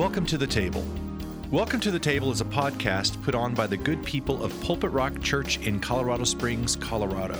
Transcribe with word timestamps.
Welcome 0.00 0.24
to 0.26 0.38
the 0.38 0.46
Table. 0.46 0.82
Welcome 1.50 1.78
to 1.80 1.90
the 1.90 1.98
Table 1.98 2.32
is 2.32 2.40
a 2.40 2.46
podcast 2.46 3.22
put 3.22 3.34
on 3.34 3.52
by 3.52 3.66
the 3.66 3.76
good 3.76 4.02
people 4.02 4.42
of 4.42 4.58
Pulpit 4.62 4.90
Rock 4.92 5.20
Church 5.20 5.58
in 5.58 5.78
Colorado 5.78 6.24
Springs, 6.24 6.74
Colorado. 6.74 7.38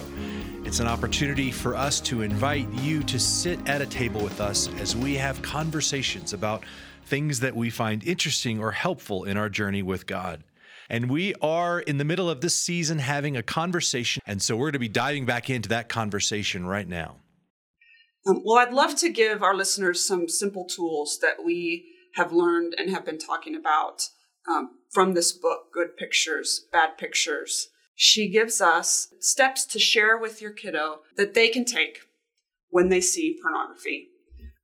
It's 0.67 0.79
an 0.79 0.87
opportunity 0.87 1.51
for 1.51 1.75
us 1.75 2.03
to 2.03 2.21
invite 2.21 2.71
you 2.75 3.03
to 3.05 3.19
sit 3.19 3.67
at 3.67 3.81
a 3.81 3.87
table 3.87 4.23
with 4.23 4.43
us 4.43 4.69
as 4.79 4.95
we 4.95 5.15
have 5.15 5.41
conversations 5.41 6.35
about 6.35 6.63
things 7.07 7.41
that 7.41 7.57
we 7.57 7.71
find 7.71 8.05
interesting 8.05 8.61
or 8.61 8.73
helpful 8.73 9.25
in 9.25 9.39
our 9.39 9.49
journey 9.49 9.83
with 9.83 10.07
God. 10.07 10.45
And 10.91 11.09
we 11.09 11.35
are 11.41 11.81
in 11.81 11.97
the 11.97 12.05
middle 12.05 12.29
of 12.29 12.43
this 12.43 12.55
season 12.55 12.99
having 12.99 13.39
a 13.39 13.43
conversation. 13.43 14.23
And 14.27 14.43
so 14.43 14.55
we're 14.55 14.67
going 14.67 14.75
to 14.75 14.81
be 14.81 14.89
diving 14.89 15.25
back 15.25 15.49
into 15.49 15.71
that 15.71 15.89
conversation 15.89 16.67
right 16.67 16.87
now. 16.87 17.17
Um, 18.27 18.43
well, 18.45 18.59
I'd 18.59 18.75
love 18.75 18.97
to 18.97 19.09
give 19.09 19.43
our 19.43 19.55
listeners 19.55 20.05
some 20.05 20.29
simple 20.29 20.67
tools 20.67 21.21
that 21.23 21.43
we 21.43 21.87
have 22.15 22.33
learned 22.33 22.75
and 22.77 22.91
have 22.91 23.05
been 23.05 23.19
talking 23.19 23.55
about 23.55 24.09
um, 24.49 24.71
from 24.91 25.15
this 25.15 25.33
book, 25.33 25.73
Good 25.73 25.97
Pictures, 25.97 26.67
Bad 26.73 26.99
Pictures. 26.99 27.69
She 27.95 28.29
gives 28.29 28.61
us 28.61 29.09
steps 29.21 29.65
to 29.67 29.79
share 29.79 30.17
with 30.17 30.41
your 30.41 30.53
kiddo 30.53 31.01
that 31.17 31.35
they 31.35 31.49
can 31.49 31.65
take 31.65 32.01
when 32.71 32.89
they 32.89 33.01
see 33.01 33.39
pornography. 33.43 34.09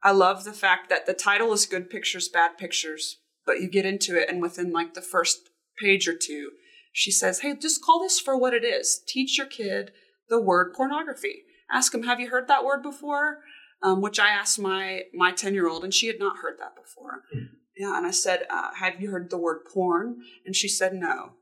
I 0.02 0.12
love 0.12 0.44
the 0.44 0.52
fact 0.52 0.88
that 0.88 1.06
the 1.06 1.14
title 1.14 1.52
is 1.52 1.66
Good 1.66 1.90
Pictures, 1.90 2.28
Bad 2.28 2.58
Pictures, 2.58 3.18
but 3.44 3.60
you 3.60 3.68
get 3.68 3.84
into 3.84 4.20
it, 4.20 4.28
and 4.28 4.40
within 4.40 4.72
like 4.72 4.94
the 4.94 5.02
first 5.02 5.50
page 5.78 6.08
or 6.08 6.14
two, 6.14 6.50
she 6.92 7.10
says, 7.10 7.40
Hey, 7.40 7.54
just 7.54 7.84
call 7.84 8.00
this 8.00 8.18
for 8.18 8.38
what 8.38 8.54
it 8.54 8.64
is. 8.64 9.02
Teach 9.06 9.36
your 9.36 9.46
kid 9.46 9.92
the 10.28 10.40
word 10.40 10.72
pornography. 10.74 11.42
Ask 11.70 11.94
him, 11.94 12.04
Have 12.04 12.20
you 12.20 12.30
heard 12.30 12.48
that 12.48 12.64
word 12.64 12.82
before? 12.82 13.40
Um, 13.82 14.00
which 14.00 14.18
I 14.18 14.30
asked 14.30 14.58
my 14.58 15.02
my 15.14 15.32
ten 15.32 15.54
year 15.54 15.68
old, 15.68 15.84
and 15.84 15.92
she 15.92 16.06
had 16.06 16.18
not 16.18 16.38
heard 16.38 16.58
that 16.58 16.74
before. 16.76 17.22
Mm. 17.34 17.48
Yeah, 17.76 17.96
and 17.96 18.06
I 18.06 18.10
said, 18.10 18.46
uh, 18.50 18.70
"Have 18.74 19.00
you 19.00 19.10
heard 19.10 19.30
the 19.30 19.38
word 19.38 19.64
porn?" 19.72 20.22
And 20.44 20.56
she 20.56 20.68
said 20.68 20.94
no. 20.94 21.32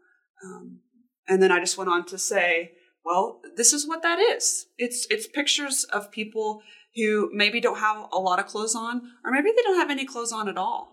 Um, 0.44 0.80
and 1.28 1.42
then 1.42 1.52
I 1.52 1.60
just 1.60 1.78
went 1.78 1.90
on 1.90 2.04
to 2.06 2.18
say, 2.18 2.72
"Well, 3.04 3.40
this 3.56 3.72
is 3.72 3.86
what 3.86 4.02
that 4.02 4.18
is. 4.18 4.66
It's 4.78 5.06
it's 5.10 5.26
pictures 5.26 5.84
of 5.84 6.10
people 6.10 6.62
who 6.96 7.30
maybe 7.32 7.60
don't 7.60 7.78
have 7.78 8.08
a 8.12 8.18
lot 8.18 8.38
of 8.38 8.46
clothes 8.46 8.74
on, 8.74 9.02
or 9.24 9.30
maybe 9.30 9.50
they 9.54 9.62
don't 9.62 9.78
have 9.78 9.90
any 9.90 10.04
clothes 10.04 10.32
on 10.32 10.48
at 10.48 10.58
all." 10.58 10.90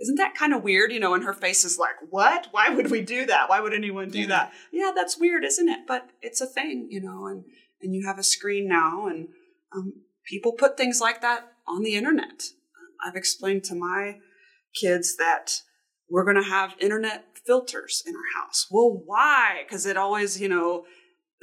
Isn't 0.00 0.16
that 0.16 0.34
kind 0.34 0.54
of 0.54 0.62
weird? 0.62 0.92
You 0.92 0.98
know, 0.98 1.14
and 1.14 1.24
her 1.24 1.34
face 1.34 1.64
is 1.64 1.78
like, 1.78 1.96
"What? 2.08 2.48
Why 2.50 2.70
would 2.70 2.90
we 2.90 3.00
do 3.00 3.26
that? 3.26 3.48
Why 3.48 3.60
would 3.60 3.74
anyone 3.74 4.10
do 4.10 4.26
that?" 4.26 4.52
Yeah, 4.72 4.90
that's 4.94 5.18
weird, 5.18 5.44
isn't 5.44 5.68
it? 5.68 5.80
But 5.86 6.10
it's 6.20 6.40
a 6.40 6.46
thing, 6.46 6.88
you 6.90 7.00
know. 7.00 7.26
And 7.26 7.44
and 7.80 7.94
you 7.94 8.06
have 8.06 8.18
a 8.18 8.24
screen 8.24 8.66
now, 8.66 9.06
and 9.06 9.28
um, 9.72 10.02
people 10.30 10.52
put 10.52 10.76
things 10.76 11.00
like 11.00 11.20
that 11.20 11.52
on 11.66 11.82
the 11.82 11.96
internet. 11.96 12.44
I've 13.04 13.16
explained 13.16 13.64
to 13.64 13.74
my 13.74 14.18
kids 14.80 15.16
that 15.16 15.62
we're 16.08 16.24
going 16.24 16.42
to 16.42 16.48
have 16.48 16.76
internet 16.80 17.24
filters 17.44 18.02
in 18.06 18.14
our 18.14 18.42
house. 18.42 18.68
Well, 18.70 19.02
why? 19.04 19.62
Because 19.66 19.86
it 19.86 19.96
always, 19.96 20.40
you 20.40 20.48
know, 20.48 20.84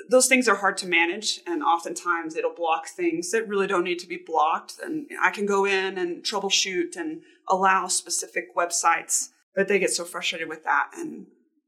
those 0.09 0.27
things 0.27 0.47
are 0.47 0.55
hard 0.55 0.77
to 0.77 0.87
manage, 0.87 1.41
and 1.45 1.63
oftentimes 1.63 2.35
it'll 2.35 2.53
block 2.53 2.87
things 2.87 3.31
that 3.31 3.47
really 3.47 3.67
don't 3.67 3.83
need 3.83 3.99
to 3.99 4.07
be 4.07 4.21
blocked. 4.25 4.75
And 4.81 5.07
I 5.21 5.31
can 5.31 5.45
go 5.45 5.65
in 5.65 5.97
and 5.97 6.23
troubleshoot 6.23 6.95
and 6.95 7.21
allow 7.49 7.87
specific 7.87 8.55
websites, 8.55 9.29
but 9.55 9.67
they 9.67 9.79
get 9.79 9.91
so 9.91 10.05
frustrated 10.05 10.47
with 10.47 10.63
that. 10.63 10.91
And 10.95 11.25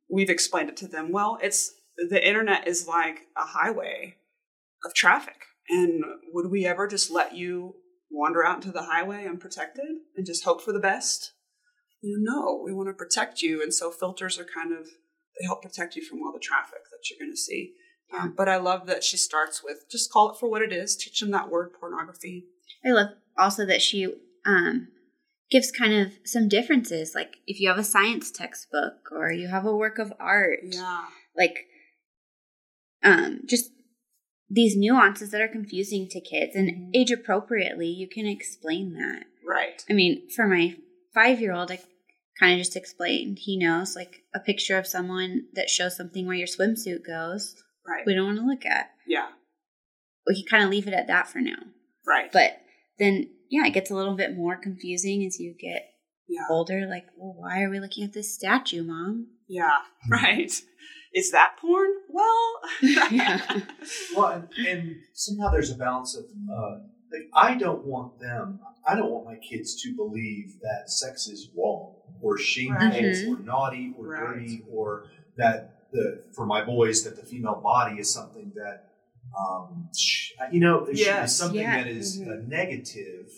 we've 0.09 0.29
explained 0.29 0.69
it 0.69 0.77
to 0.77 0.87
them. 0.87 1.11
Well, 1.11 1.37
it's 1.41 1.71
the 2.09 2.25
internet 2.25 2.67
is 2.67 2.87
like 2.87 3.23
a 3.35 3.45
highway 3.45 4.15
of 4.85 4.93
traffic 4.93 5.48
and 5.69 6.03
would 6.33 6.49
we 6.49 6.65
ever 6.65 6.87
just 6.87 7.11
let 7.11 7.35
you 7.35 7.75
wander 8.11 8.43
out 8.45 8.57
into 8.57 8.71
the 8.71 8.83
highway 8.83 9.27
unprotected 9.27 9.85
and 10.15 10.25
just 10.25 10.43
hope 10.43 10.61
for 10.61 10.73
the 10.73 10.79
best? 10.79 11.33
You 12.01 12.17
know, 12.19 12.33
no, 12.33 12.61
we 12.63 12.73
want 12.73 12.89
to 12.89 12.93
protect 12.93 13.41
you. 13.41 13.61
And 13.61 13.73
so 13.73 13.91
filters 13.91 14.39
are 14.39 14.45
kind 14.45 14.71
of, 14.73 14.85
they 14.85 15.45
help 15.45 15.61
protect 15.61 15.95
you 15.95 16.03
from 16.03 16.19
all 16.23 16.33
the 16.33 16.39
traffic 16.39 16.79
that 16.91 17.09
you're 17.09 17.19
going 17.19 17.33
to 17.33 17.37
see. 17.37 17.73
Yeah. 18.11 18.23
Um, 18.23 18.33
but 18.35 18.49
I 18.49 18.57
love 18.57 18.87
that 18.87 19.03
she 19.03 19.17
starts 19.17 19.63
with 19.63 19.85
just 19.91 20.11
call 20.11 20.31
it 20.31 20.39
for 20.39 20.49
what 20.49 20.61
it 20.61 20.73
is, 20.73 20.95
teach 20.95 21.19
them 21.19 21.31
that 21.31 21.49
word 21.49 21.71
pornography. 21.79 22.45
I 22.85 22.89
love 22.89 23.09
also 23.37 23.65
that 23.65 23.81
she 23.81 24.07
um, 24.45 24.87
gives 25.51 25.71
kind 25.71 25.93
of 25.93 26.13
some 26.25 26.47
differences. 26.47 27.13
Like 27.13 27.37
if 27.45 27.59
you 27.59 27.69
have 27.69 27.77
a 27.77 27.83
science 27.83 28.31
textbook 28.31 29.11
or 29.11 29.31
you 29.31 29.47
have 29.47 29.65
a 29.65 29.75
work 29.75 29.99
of 29.99 30.13
art, 30.19 30.59
yeah, 30.63 31.05
like 31.37 31.65
um, 33.03 33.41
just 33.45 33.71
these 34.49 34.75
nuances 34.75 35.31
that 35.31 35.41
are 35.41 35.47
confusing 35.47 36.07
to 36.09 36.19
kids 36.19 36.55
and 36.55 36.69
mm-hmm. 36.69 36.91
age 36.93 37.11
appropriately 37.11 37.87
you 37.87 38.07
can 38.07 38.25
explain 38.25 38.93
that. 38.93 39.25
Right. 39.47 39.83
I 39.89 39.93
mean 39.93 40.29
for 40.35 40.47
my 40.47 40.75
five 41.13 41.39
year 41.39 41.53
old 41.53 41.71
i 41.71 41.79
kind 42.39 42.53
of 42.53 42.59
just 42.59 42.75
explained. 42.75 43.39
He 43.39 43.57
knows 43.57 43.95
like 43.95 44.23
a 44.33 44.39
picture 44.39 44.77
of 44.77 44.87
someone 44.87 45.45
that 45.53 45.69
shows 45.69 45.97
something 45.97 46.25
where 46.25 46.35
your 46.35 46.47
swimsuit 46.47 47.05
goes 47.05 47.55
right. 47.87 48.05
we 48.05 48.13
don't 48.13 48.25
want 48.25 48.37
to 48.39 48.45
look 48.45 48.65
at. 48.65 48.91
Yeah. 49.05 49.27
We 50.25 50.35
can 50.35 50.49
kind 50.49 50.63
of 50.63 50.69
leave 50.69 50.87
it 50.87 50.93
at 50.93 51.07
that 51.07 51.27
for 51.27 51.39
now. 51.39 51.57
Right. 52.07 52.31
But 52.31 52.59
then 52.97 53.29
yeah 53.49 53.65
it 53.65 53.73
gets 53.73 53.91
a 53.91 53.95
little 53.95 54.15
bit 54.15 54.35
more 54.35 54.55
confusing 54.55 55.23
as 55.25 55.39
you 55.39 55.55
get 55.59 55.89
yeah. 56.27 56.45
older 56.49 56.85
like 56.87 57.05
well 57.17 57.33
why 57.35 57.63
are 57.63 57.69
we 57.69 57.79
looking 57.79 58.03
at 58.03 58.13
this 58.13 58.33
statue 58.33 58.83
mom? 58.83 59.27
Yeah. 59.47 59.79
Right 60.09 60.51
is 61.13 61.31
that 61.31 61.57
porn? 61.59 61.89
Well, 62.09 62.61
yeah. 62.81 63.41
well, 64.15 64.31
and, 64.31 64.67
and, 64.67 64.95
somehow 65.13 65.49
there's 65.51 65.71
a 65.71 65.75
balance 65.75 66.15
of 66.15 66.25
uh, 66.25 66.79
like 67.11 67.29
I 67.33 67.55
don't 67.55 67.85
want 67.85 68.19
them. 68.19 68.59
I 68.87 68.95
don't 68.95 69.11
want 69.11 69.25
my 69.25 69.35
kids 69.35 69.81
to 69.83 69.95
believe 69.95 70.59
that 70.61 70.89
sex 70.89 71.27
is 71.27 71.49
wrong 71.55 71.95
or 72.21 72.37
shameful 72.37 72.87
right. 72.87 73.25
or 73.27 73.39
naughty 73.39 73.93
or 73.97 74.07
right. 74.07 74.19
dirty 74.19 74.63
or 74.69 75.05
that 75.37 75.87
the 75.91 76.23
for 76.33 76.45
my 76.45 76.63
boys 76.63 77.03
that 77.03 77.15
the 77.15 77.25
female 77.25 77.59
body 77.63 77.99
is 77.99 78.11
something 78.13 78.51
that 78.55 78.89
um, 79.37 79.89
you 80.51 80.59
know 80.59 80.85
there 80.85 80.95
yes. 80.95 81.35
something 81.35 81.61
yeah. 81.61 81.83
that 81.83 81.87
is 81.87 82.19
mm-hmm. 82.19 82.47
negative. 82.49 83.31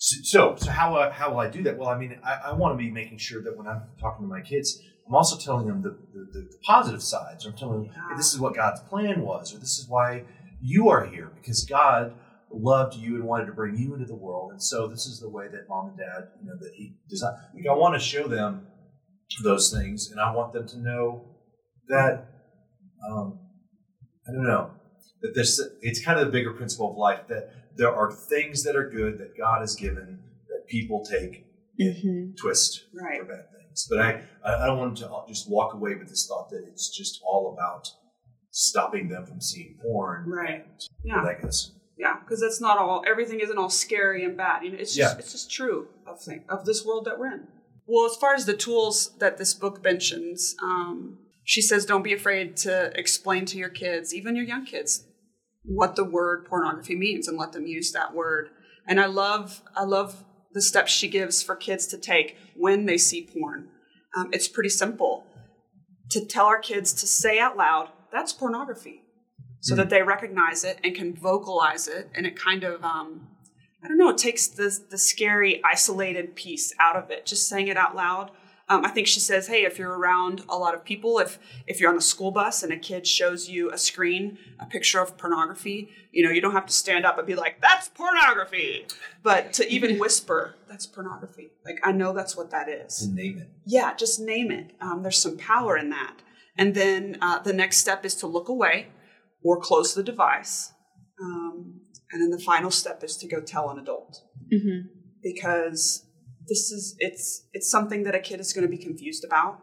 So, 0.00 0.54
so 0.56 0.70
how 0.70 0.94
uh, 0.94 1.10
how 1.10 1.30
will 1.30 1.40
I 1.40 1.48
do 1.48 1.62
that? 1.64 1.76
Well, 1.76 1.88
I 1.88 1.98
mean, 1.98 2.18
I, 2.24 2.40
I 2.46 2.52
want 2.52 2.78
to 2.78 2.82
be 2.82 2.90
making 2.90 3.18
sure 3.18 3.42
that 3.42 3.56
when 3.56 3.66
I'm 3.66 3.82
talking 4.00 4.24
to 4.24 4.28
my 4.28 4.40
kids, 4.40 4.80
I'm 5.08 5.14
also 5.14 5.38
telling 5.38 5.66
them 5.66 5.82
the, 5.82 5.96
the, 6.12 6.26
the 6.32 6.48
positive 6.64 7.02
sides. 7.02 7.46
I'm 7.46 7.54
telling 7.54 7.84
them 7.84 7.92
hey, 7.92 8.16
this 8.16 8.34
is 8.34 8.38
what 8.38 8.54
God's 8.54 8.80
plan 8.80 9.22
was, 9.22 9.54
or 9.54 9.58
this 9.58 9.78
is 9.78 9.86
why 9.88 10.24
you 10.60 10.90
are 10.90 11.06
here 11.06 11.30
because 11.40 11.64
God 11.64 12.14
loved 12.50 12.94
you 12.94 13.14
and 13.14 13.24
wanted 13.24 13.46
to 13.46 13.52
bring 13.52 13.76
you 13.76 13.94
into 13.94 14.06
the 14.06 14.14
world. 14.14 14.52
And 14.52 14.62
so 14.62 14.86
this 14.86 15.06
is 15.06 15.20
the 15.20 15.28
way 15.28 15.48
that 15.48 15.68
mom 15.68 15.88
and 15.88 15.98
dad, 15.98 16.28
you 16.40 16.46
know, 16.46 16.56
that 16.60 16.72
he 16.74 16.96
designed. 17.08 17.36
Like 17.54 17.66
I 17.70 17.74
want 17.74 17.94
to 17.94 18.00
show 18.00 18.28
them 18.28 18.66
those 19.42 19.72
things, 19.72 20.10
and 20.10 20.20
I 20.20 20.34
want 20.34 20.52
them 20.52 20.66
to 20.68 20.78
know 20.78 21.24
that 21.88 22.28
um, 23.10 23.38
I 24.28 24.32
don't 24.32 24.44
know 24.44 24.72
that 25.22 25.34
this. 25.34 25.60
It's 25.80 26.04
kind 26.04 26.18
of 26.18 26.26
the 26.26 26.32
bigger 26.32 26.52
principle 26.52 26.90
of 26.90 26.96
life 26.98 27.28
that 27.28 27.50
there 27.76 27.94
are 27.94 28.12
things 28.12 28.64
that 28.64 28.76
are 28.76 28.88
good 28.90 29.18
that 29.18 29.38
God 29.38 29.60
has 29.60 29.74
given 29.74 30.20
that 30.48 30.66
people 30.68 31.04
take 31.04 31.46
mm-hmm. 31.80 32.32
twist 32.40 32.84
right. 32.94 33.20
for 33.20 33.24
bad 33.24 33.44
things 33.52 33.67
things. 33.86 34.24
But 34.42 34.50
I, 34.50 34.64
I 34.64 34.66
don't 34.66 34.78
want 34.78 34.96
to 34.98 35.08
just 35.28 35.50
walk 35.50 35.74
away 35.74 35.94
with 35.94 36.08
this 36.08 36.26
thought 36.26 36.50
that 36.50 36.64
it's 36.68 36.96
just 36.96 37.20
all 37.24 37.54
about 37.54 37.88
stopping 38.50 39.08
them 39.08 39.26
from 39.26 39.40
seeing 39.40 39.78
porn. 39.82 40.28
Right. 40.28 40.66
Yeah. 41.04 41.22
That 41.24 41.42
goes. 41.42 41.74
Yeah, 41.98 42.14
because 42.20 42.40
that's 42.40 42.60
not 42.60 42.78
all. 42.78 43.02
Everything 43.08 43.40
isn't 43.40 43.58
all 43.58 43.70
scary 43.70 44.24
and 44.24 44.36
bad. 44.36 44.62
You 44.62 44.70
know, 44.70 44.78
it's 44.78 44.94
just 44.94 45.14
yeah. 45.14 45.18
it's 45.18 45.32
just 45.32 45.50
true 45.50 45.88
of 46.06 46.20
thing 46.20 46.44
of 46.48 46.64
this 46.64 46.84
world 46.84 47.06
that 47.06 47.18
we're 47.18 47.32
in. 47.32 47.48
Well, 47.86 48.06
as 48.06 48.16
far 48.16 48.34
as 48.34 48.46
the 48.46 48.56
tools 48.56 49.16
that 49.18 49.38
this 49.38 49.52
book 49.54 49.82
mentions, 49.82 50.54
um, 50.62 51.18
she 51.42 51.60
says 51.60 51.84
don't 51.84 52.04
be 52.04 52.12
afraid 52.12 52.56
to 52.58 52.92
explain 52.94 53.46
to 53.46 53.58
your 53.58 53.68
kids, 53.70 54.14
even 54.14 54.36
your 54.36 54.44
young 54.44 54.64
kids, 54.64 55.06
what 55.64 55.96
the 55.96 56.04
word 56.04 56.46
pornography 56.46 56.94
means 56.94 57.26
and 57.26 57.36
let 57.36 57.52
them 57.52 57.66
use 57.66 57.90
that 57.92 58.14
word. 58.14 58.50
And 58.86 59.00
I 59.00 59.06
love 59.06 59.62
I 59.76 59.82
love 59.82 60.24
the 60.52 60.62
steps 60.62 60.92
she 60.92 61.08
gives 61.08 61.42
for 61.42 61.54
kids 61.54 61.86
to 61.88 61.98
take 61.98 62.36
when 62.56 62.86
they 62.86 62.98
see 62.98 63.28
porn. 63.32 63.68
Um, 64.16 64.30
it's 64.32 64.48
pretty 64.48 64.70
simple 64.70 65.24
to 66.10 66.24
tell 66.24 66.46
our 66.46 66.58
kids 66.58 66.92
to 66.94 67.06
say 67.06 67.38
out 67.38 67.56
loud, 67.56 67.90
that's 68.10 68.32
pornography, 68.32 69.02
so 69.60 69.74
mm 69.74 69.76
that 69.78 69.90
they 69.90 70.02
recognize 70.02 70.64
it 70.64 70.78
and 70.82 70.94
can 70.94 71.14
vocalize 71.14 71.88
it. 71.88 72.08
And 72.14 72.26
it 72.26 72.36
kind 72.36 72.64
of, 72.64 72.82
um, 72.84 73.28
I 73.82 73.88
don't 73.88 73.98
know, 73.98 74.08
it 74.08 74.18
takes 74.18 74.46
the, 74.46 74.76
the 74.90 74.98
scary, 74.98 75.60
isolated 75.64 76.34
piece 76.34 76.72
out 76.80 76.96
of 76.96 77.10
it. 77.10 77.26
Just 77.26 77.48
saying 77.48 77.68
it 77.68 77.76
out 77.76 77.94
loud 77.94 78.30
um, 78.70 78.84
I 78.84 78.90
think 78.90 79.06
she 79.06 79.20
says, 79.20 79.46
hey, 79.46 79.64
if 79.64 79.78
you're 79.78 79.98
around 79.98 80.44
a 80.48 80.56
lot 80.56 80.74
of 80.74 80.84
people, 80.84 81.18
if 81.18 81.38
if 81.66 81.80
you're 81.80 81.88
on 81.88 81.96
the 81.96 82.02
school 82.02 82.30
bus 82.30 82.62
and 82.62 82.72
a 82.72 82.76
kid 82.76 83.06
shows 83.06 83.48
you 83.48 83.72
a 83.72 83.78
screen, 83.78 84.38
a 84.60 84.66
picture 84.66 85.00
of 85.00 85.16
pornography, 85.16 85.90
you 86.12 86.22
know, 86.22 86.30
you 86.30 86.42
don't 86.42 86.52
have 86.52 86.66
to 86.66 86.72
stand 86.72 87.06
up 87.06 87.16
and 87.16 87.26
be 87.26 87.34
like, 87.34 87.60
that's 87.62 87.88
pornography. 87.88 88.86
But 89.22 89.54
to 89.54 89.68
even 89.70 89.98
whisper, 90.00 90.54
that's 90.68 90.86
pornography. 90.86 91.48
Like 91.64 91.78
I 91.82 91.92
know 91.92 92.12
that's 92.12 92.36
what 92.36 92.50
that 92.50 92.68
is. 92.68 93.02
And 93.02 93.14
name 93.14 93.38
it. 93.38 93.48
Yeah, 93.64 93.94
just 93.94 94.20
name 94.20 94.50
it. 94.50 94.72
Um, 94.80 95.02
there's 95.02 95.20
some 95.20 95.38
power 95.38 95.78
in 95.78 95.88
that. 95.90 96.16
And 96.56 96.74
then 96.74 97.16
uh, 97.22 97.38
the 97.38 97.52
next 97.54 97.78
step 97.78 98.04
is 98.04 98.14
to 98.16 98.26
look 98.26 98.48
away 98.48 98.88
or 99.42 99.58
close 99.58 99.94
the 99.94 100.02
device. 100.02 100.72
Um, 101.22 101.80
and 102.12 102.20
then 102.20 102.30
the 102.30 102.38
final 102.38 102.70
step 102.70 103.02
is 103.02 103.16
to 103.18 103.28
go 103.28 103.40
tell 103.40 103.70
an 103.70 103.78
adult. 103.78 104.22
Mm-hmm. 104.52 104.88
Because 105.22 106.04
this 106.48 106.70
is 106.70 106.96
it's 106.98 107.46
it's 107.52 107.70
something 107.70 108.02
that 108.04 108.14
a 108.14 108.20
kid 108.20 108.40
is 108.40 108.52
going 108.52 108.66
to 108.66 108.70
be 108.70 108.82
confused 108.82 109.24
about 109.24 109.62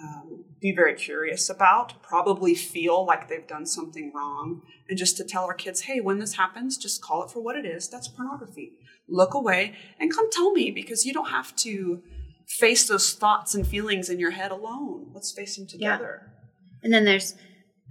um, 0.00 0.44
be 0.60 0.72
very 0.74 0.94
curious 0.94 1.50
about 1.50 2.02
probably 2.02 2.54
feel 2.54 3.04
like 3.04 3.28
they've 3.28 3.46
done 3.46 3.66
something 3.66 4.12
wrong. 4.14 4.62
And 4.88 4.96
just 4.98 5.16
to 5.18 5.24
tell 5.24 5.44
our 5.44 5.54
kids 5.54 5.82
hey 5.82 6.00
when 6.00 6.18
this 6.18 6.34
happens 6.34 6.76
just 6.76 7.02
call 7.02 7.22
it 7.24 7.30
for 7.30 7.42
what 7.42 7.56
it 7.56 7.66
is 7.66 7.88
that's 7.88 8.08
pornography. 8.08 8.72
Look 9.08 9.34
away 9.34 9.74
and 9.98 10.12
come 10.12 10.30
tell 10.30 10.52
me 10.52 10.70
because 10.70 11.04
you 11.04 11.12
don't 11.12 11.30
have 11.30 11.54
to 11.56 12.02
face 12.48 12.88
those 12.88 13.12
thoughts 13.12 13.54
and 13.54 13.66
feelings 13.66 14.08
in 14.08 14.18
your 14.18 14.32
head 14.32 14.50
alone. 14.50 15.10
Let's 15.14 15.32
face 15.32 15.56
them 15.56 15.66
together. 15.66 16.22
Yeah. 16.24 16.80
and 16.84 16.92
then 16.92 17.04
there's 17.04 17.34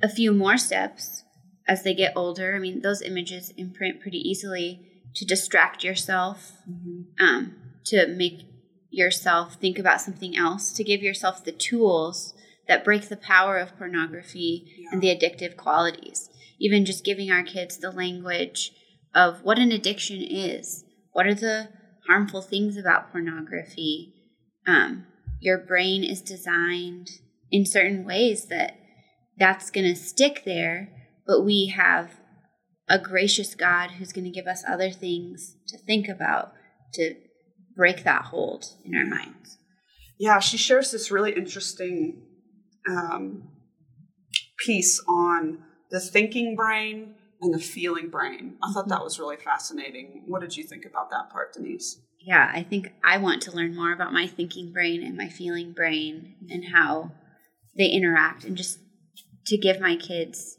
a 0.02 0.10
few 0.10 0.34
more 0.34 0.58
steps 0.58 1.24
as 1.68 1.84
they 1.84 1.94
get 1.94 2.14
older. 2.16 2.56
I 2.56 2.60
mean 2.60 2.82
those 2.82 3.02
images 3.02 3.54
imprint 3.58 4.02
pretty 4.02 4.20
easily 4.20 4.88
to 5.16 5.26
distract 5.26 5.84
yourself. 5.84 6.54
Mm-hmm. 6.70 7.24
um, 7.24 7.56
to 7.86 8.08
make 8.08 8.42
yourself 8.90 9.56
think 9.56 9.80
about 9.80 10.02
something 10.02 10.36
else, 10.36 10.72
to 10.74 10.84
give 10.84 11.02
yourself 11.02 11.44
the 11.44 11.52
tools 11.52 12.34
that 12.68 12.84
break 12.84 13.10
the 13.10 13.18
power 13.18 13.58
of 13.58 13.78
pornography 13.78 14.66
yeah. 14.78 14.90
and 14.92 15.02
the 15.02 15.08
addictive 15.08 15.58
qualities. 15.58 16.30
Even 16.60 16.86
just 16.86 17.04
giving 17.04 17.32
our 17.32 17.44
kids 17.44 17.78
the 17.78 17.92
language 17.92 18.72
of 19.16 19.44
what 19.44 19.60
an 19.60 19.72
addiction 19.72 20.22
is. 20.22 20.84
What 21.12 21.26
are 21.26 21.34
the 21.34 21.70
harmful 22.08 22.42
things 22.42 22.78
about 22.78 23.12
pornography? 23.12 24.14
Um, 24.68 25.06
your 25.40 25.58
brain 25.58 26.04
is 26.04 26.22
designed 26.22 27.10
in 27.52 27.66
certain 27.66 28.06
ways 28.06 28.46
that 28.46 28.78
that's 29.38 29.72
going 29.72 29.88
to 29.88 30.00
stick 30.00 30.44
there, 30.46 30.90
but 31.26 31.44
we 31.44 31.74
have 31.76 32.20
a 32.88 33.00
gracious 33.00 33.56
God 33.56 33.92
who's 33.92 34.14
going 34.14 34.26
to 34.26 34.32
give 34.32 34.48
us 34.48 34.64
other 34.68 34.92
things 34.92 35.56
to 35.68 35.78
think 35.78 36.08
about, 36.08 36.52
to 36.94 37.16
break 37.76 38.04
that 38.04 38.26
hold 38.26 38.66
in 38.84 38.96
our 38.96 39.06
minds. 39.06 39.58
Yeah, 40.20 40.40
she 40.40 40.58
shares 40.58 40.92
this 40.92 41.12
really 41.12 41.32
interesting 41.32 42.22
um, 42.90 43.50
piece 44.60 45.04
on 45.08 45.64
the 45.90 46.00
thinking 46.00 46.56
brain 46.56 47.16
and 47.42 47.54
the 47.54 47.60
feeling 47.60 48.10
brain. 48.10 48.58
I 48.64 48.72
thought 48.72 48.88
that 48.90 48.96
mm-hmm. 48.96 49.04
was 49.04 49.20
really 49.20 49.38
fascinating. 49.38 50.24
What 50.28 50.42
did 50.42 50.56
you 50.56 50.64
think 50.64 50.86
about 50.86 51.10
that 51.10 51.32
part, 51.32 51.54
Denise? 51.54 52.00
Yeah, 52.20 52.52
I 52.54 52.62
think 52.62 52.94
I 53.04 53.18
want 53.18 53.42
to 53.44 53.52
learn 53.52 53.76
more 53.76 53.92
about 53.92 54.14
my 54.14 54.28
thinking 54.28 54.72
brain 54.72 55.04
and 55.04 55.18
my 55.18 55.28
feeling 55.28 55.74
brain 55.74 56.36
and 56.50 56.66
how 56.74 57.12
they 57.76 57.88
interact 57.88 58.44
and 58.44 58.56
just 58.56 58.78
to 59.48 59.58
give 59.58 59.80
my 59.80 59.96
kids 59.96 60.58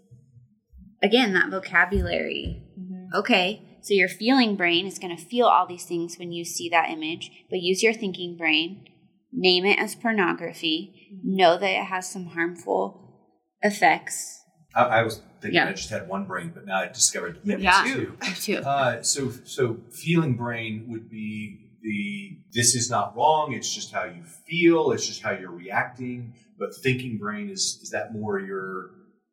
again 1.02 1.34
that 1.34 1.50
vocabulary. 1.50 2.64
Mm-hmm. 2.78 3.14
Okay, 3.14 3.62
so 3.82 3.94
your 3.94 4.08
feeling 4.08 4.56
brain 4.56 4.86
is 4.86 4.98
going 4.98 5.14
to 5.14 5.22
feel 5.22 5.46
all 5.46 5.66
these 5.66 5.84
things 5.84 6.16
when 6.18 6.32
you 6.32 6.44
see 6.44 6.68
that 6.68 6.90
image, 6.90 7.30
but 7.50 7.60
use 7.60 7.82
your 7.82 7.92
thinking 7.92 8.36
brain, 8.36 8.86
name 9.32 9.64
it 9.64 9.78
as 9.78 9.96
pornography, 9.96 11.18
know 11.22 11.58
that 11.58 11.70
it 11.70 11.84
has 11.86 12.10
some 12.10 12.26
harmful 12.26 13.28
effects. 13.60 14.40
I, 14.74 14.84
I 14.84 15.02
was 15.02 15.20
thinking 15.40 15.56
yeah. 15.56 15.68
I 15.68 15.72
just 15.72 15.90
had 15.90 16.08
one 16.08 16.24
brain, 16.24 16.52
but 16.54 16.64
now 16.64 16.80
I 16.80 16.88
discovered 16.88 17.40
maybe 17.44 17.64
yeah. 17.64 17.84
two. 17.84 18.16
two. 18.36 18.58
Uh, 18.58 19.02
so, 19.02 19.32
so 19.44 19.78
feeling 19.90 20.36
brain 20.36 20.86
would 20.88 21.10
be 21.10 21.58
the 21.82 22.38
this 22.52 22.74
is 22.76 22.88
not 22.88 23.16
wrong. 23.16 23.52
It's 23.52 23.74
just 23.74 23.92
how 23.92 24.04
you 24.04 24.22
feel. 24.46 24.92
It's 24.92 25.06
just 25.06 25.22
how 25.22 25.32
you're 25.32 25.50
reacting. 25.50 26.34
But 26.58 26.74
thinking 26.76 27.18
brain 27.18 27.50
is 27.50 27.80
is 27.82 27.90
that 27.90 28.14
more 28.14 28.38
your 28.38 28.90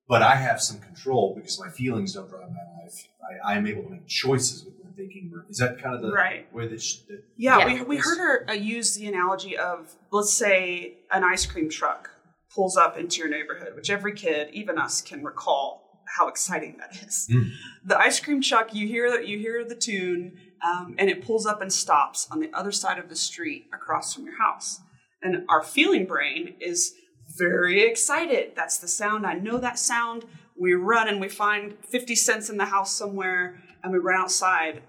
but 0.09 0.23
I 0.23 0.35
have 0.35 0.59
some 0.59 0.79
control 0.79 1.35
because 1.35 1.59
my 1.59 1.69
feelings 1.69 2.13
don't 2.13 2.27
drive 2.27 2.50
my 2.50 2.83
life. 2.83 3.07
I, 3.45 3.56
am 3.56 3.67
able 3.67 3.83
to 3.83 3.89
make 3.89 4.07
choices 4.07 4.65
with 4.65 4.73
my 4.83 4.89
thinking. 4.97 5.31
Is 5.50 5.57
that 5.59 5.79
kind 5.81 5.95
of 5.95 6.01
the 6.01 6.11
right 6.11 6.51
way 6.51 6.67
that? 6.67 6.81
She, 6.81 7.03
that 7.07 7.23
yeah, 7.38 7.59
yeah, 7.59 7.65
we, 7.65 7.81
we 7.83 7.97
heard 7.97 8.17
her 8.17 8.50
uh, 8.50 8.53
use 8.53 8.95
the 8.95 9.07
analogy 9.07 9.56
of 9.56 9.95
let's 10.11 10.33
say 10.33 10.97
an 11.11 11.23
ice 11.23 11.45
cream 11.45 11.69
truck 11.69 12.09
pulls 12.53 12.75
up 12.75 12.97
into 12.97 13.19
your 13.19 13.29
neighborhood, 13.29 13.75
which 13.75 13.91
every 13.91 14.13
kid, 14.13 14.50
even 14.51 14.79
us, 14.79 15.01
can 15.01 15.23
recall 15.23 16.03
how 16.17 16.27
exciting 16.27 16.77
that 16.79 16.95
is. 17.06 17.27
Mm. 17.31 17.51
The 17.85 18.00
ice 18.00 18.19
cream 18.19 18.41
truck, 18.41 18.73
you 18.73 18.88
hear 18.88 19.11
that 19.11 19.27
you 19.27 19.38
hear 19.38 19.63
the 19.63 19.75
tune, 19.75 20.39
um, 20.67 20.95
and 20.97 21.07
it 21.07 21.23
pulls 21.23 21.45
up 21.45 21.61
and 21.61 21.71
stops 21.71 22.27
on 22.31 22.39
the 22.39 22.50
other 22.51 22.71
side 22.71 22.97
of 22.97 23.09
the 23.09 23.15
street 23.15 23.67
across 23.71 24.15
from 24.15 24.25
your 24.25 24.38
house. 24.39 24.81
And 25.21 25.45
our 25.50 25.61
feeling 25.61 26.06
brain 26.06 26.56
is 26.59 26.95
very 27.37 27.81
excited. 27.81 28.53
That's 28.55 28.77
the 28.77 28.87
sound. 28.87 29.25
I 29.25 29.33
know 29.33 29.57
that 29.57 29.79
sound. 29.79 30.25
We 30.59 30.73
run 30.73 31.07
and 31.07 31.21
we 31.21 31.29
find 31.29 31.77
50 31.85 32.15
cents 32.15 32.49
in 32.49 32.57
the 32.57 32.65
house 32.65 32.93
somewhere 32.93 33.61
and 33.83 33.93
we 33.93 33.99
run 33.99 34.19
outside, 34.19 34.81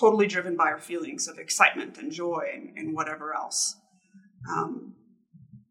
totally 0.00 0.26
driven 0.26 0.56
by 0.56 0.64
our 0.64 0.80
feelings 0.80 1.28
of 1.28 1.38
excitement 1.38 1.98
and 1.98 2.10
joy 2.10 2.46
and, 2.52 2.76
and 2.76 2.94
whatever 2.94 3.34
else. 3.34 3.76
Um, 4.50 4.94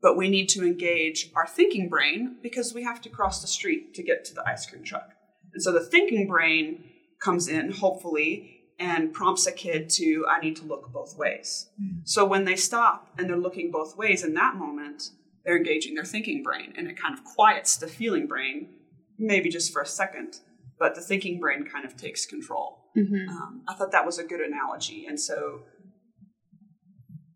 but 0.01 0.17
we 0.17 0.29
need 0.29 0.49
to 0.49 0.65
engage 0.65 1.31
our 1.35 1.47
thinking 1.47 1.89
brain 1.89 2.37
because 2.41 2.73
we 2.73 2.83
have 2.83 3.01
to 3.01 3.09
cross 3.09 3.41
the 3.41 3.47
street 3.47 3.93
to 3.95 4.03
get 4.03 4.25
to 4.25 4.33
the 4.33 4.43
ice 4.47 4.65
cream 4.65 4.83
truck. 4.83 5.09
And 5.53 5.61
so 5.61 5.71
the 5.71 5.85
thinking 5.85 6.27
brain 6.27 6.83
comes 7.21 7.47
in, 7.47 7.71
hopefully, 7.71 8.63
and 8.79 9.13
prompts 9.13 9.47
a 9.47 9.51
kid 9.51 9.89
to, 9.91 10.25
I 10.29 10.41
need 10.41 10.55
to 10.57 10.65
look 10.65 10.91
both 10.91 11.17
ways. 11.17 11.69
Mm. 11.81 12.01
So 12.03 12.25
when 12.25 12.43
they 12.43 12.55
stop 12.55 13.13
and 13.17 13.29
they're 13.29 13.37
looking 13.37 13.71
both 13.71 13.95
ways 13.95 14.23
in 14.23 14.33
that 14.33 14.55
moment, 14.55 15.03
they're 15.45 15.57
engaging 15.57 15.95
their 15.95 16.05
thinking 16.05 16.43
brain 16.43 16.73
and 16.77 16.87
it 16.87 16.99
kind 16.99 17.17
of 17.17 17.23
quiets 17.23 17.77
the 17.77 17.87
feeling 17.87 18.27
brain, 18.27 18.69
maybe 19.17 19.49
just 19.49 19.73
for 19.73 19.81
a 19.81 19.85
second, 19.85 20.39
but 20.79 20.95
the 20.95 21.01
thinking 21.01 21.39
brain 21.39 21.65
kind 21.65 21.85
of 21.85 21.97
takes 21.97 22.25
control. 22.25 22.79
Mm-hmm. 22.97 23.29
Um, 23.29 23.63
I 23.67 23.73
thought 23.73 23.91
that 23.91 24.05
was 24.05 24.19
a 24.19 24.23
good 24.23 24.39
analogy. 24.39 25.05
And 25.07 25.19
so, 25.19 25.63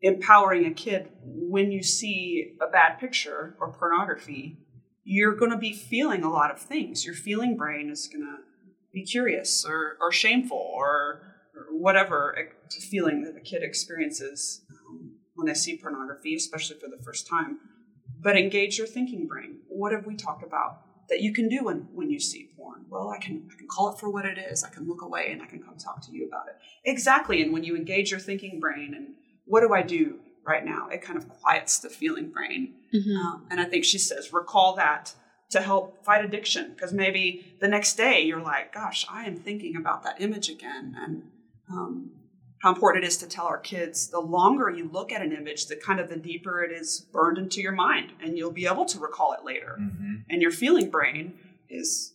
empowering 0.01 0.65
a 0.65 0.73
kid 0.73 1.09
when 1.23 1.71
you 1.71 1.81
see 1.81 2.55
a 2.61 2.69
bad 2.69 2.99
picture 2.99 3.55
or 3.59 3.73
pornography, 3.73 4.57
you're 5.03 5.35
going 5.35 5.51
to 5.51 5.57
be 5.57 5.73
feeling 5.73 6.23
a 6.23 6.29
lot 6.29 6.51
of 6.51 6.59
things. 6.59 7.05
Your 7.05 7.15
feeling 7.15 7.57
brain 7.57 7.89
is 7.89 8.07
going 8.07 8.23
to 8.23 8.37
be 8.93 9.03
curious 9.03 9.65
or, 9.65 9.97
or 9.99 10.11
shameful 10.11 10.71
or, 10.75 11.21
or 11.55 11.65
whatever 11.71 12.35
feeling 12.91 13.23
that 13.23 13.35
a 13.35 13.41
kid 13.41 13.63
experiences 13.63 14.61
um, 14.71 15.15
when 15.35 15.47
they 15.47 15.53
see 15.53 15.77
pornography, 15.77 16.35
especially 16.35 16.77
for 16.77 16.87
the 16.87 17.01
first 17.03 17.27
time 17.27 17.57
but 18.21 18.37
engage 18.37 18.77
your 18.77 18.87
thinking 18.87 19.27
brain. 19.27 19.59
What 19.67 19.91
have 19.91 20.05
we 20.05 20.15
talked 20.15 20.43
about 20.43 20.81
that 21.09 21.21
you 21.21 21.33
can 21.33 21.47
do 21.47 21.65
when, 21.65 21.87
when 21.93 22.09
you 22.09 22.19
see 22.19 22.49
porn? 22.55 22.85
Well, 22.89 23.09
I 23.09 23.17
can, 23.17 23.47
I 23.51 23.57
can 23.57 23.67
call 23.67 23.93
it 23.93 23.99
for 23.99 24.09
what 24.09 24.25
it 24.25 24.37
is. 24.37 24.63
I 24.63 24.69
can 24.69 24.87
look 24.87 25.01
away 25.01 25.31
and 25.31 25.41
I 25.41 25.45
can 25.45 25.61
come 25.61 25.77
talk 25.77 26.01
to 26.03 26.11
you 26.11 26.27
about 26.27 26.47
it. 26.47 26.55
Exactly. 26.83 27.41
And 27.41 27.53
when 27.53 27.63
you 27.63 27.75
engage 27.75 28.11
your 28.11 28.19
thinking 28.19 28.59
brain 28.59 28.93
and 28.95 29.15
what 29.45 29.61
do 29.61 29.73
I 29.73 29.81
do 29.81 30.19
right 30.45 30.65
now? 30.65 30.87
It 30.89 31.01
kind 31.01 31.17
of 31.17 31.29
quiets 31.29 31.79
the 31.79 31.89
feeling 31.89 32.29
brain. 32.29 32.73
Mm-hmm. 32.93 33.17
Um, 33.17 33.47
and 33.49 33.61
I 33.61 33.65
think 33.65 33.85
she 33.85 33.97
says, 33.97 34.33
recall 34.33 34.75
that 34.75 35.13
to 35.49 35.61
help 35.61 36.03
fight 36.03 36.25
addiction 36.25 36.71
because 36.73 36.91
maybe 36.91 37.55
the 37.61 37.67
next 37.67 37.95
day 37.95 38.21
you're 38.21 38.41
like, 38.41 38.73
gosh, 38.73 39.05
I 39.09 39.25
am 39.25 39.37
thinking 39.37 39.75
about 39.75 40.03
that 40.03 40.21
image 40.21 40.49
again. 40.49 40.95
And 40.97 41.23
um, 41.71 42.11
how 42.59 42.73
important 42.73 43.03
it 43.03 43.07
is 43.07 43.17
to 43.17 43.27
tell 43.27 43.45
our 43.45 43.59
kids 43.59 44.09
the 44.09 44.19
longer 44.19 44.69
you 44.69 44.89
look 44.89 45.11
at 45.11 45.21
an 45.21 45.31
image 45.31 45.67
the 45.67 45.75
kind 45.75 45.99
of 45.99 46.09
the 46.09 46.17
deeper 46.17 46.63
it 46.63 46.71
is 46.71 47.05
burned 47.11 47.37
into 47.37 47.61
your 47.61 47.71
mind 47.71 48.11
and 48.21 48.37
you'll 48.37 48.51
be 48.51 48.65
able 48.65 48.85
to 48.85 48.99
recall 48.99 49.33
it 49.33 49.45
later. 49.45 49.77
Mm-hmm. 49.79 50.15
and 50.29 50.41
your 50.41 50.51
feeling 50.51 50.89
brain 50.89 51.37
is 51.69 52.13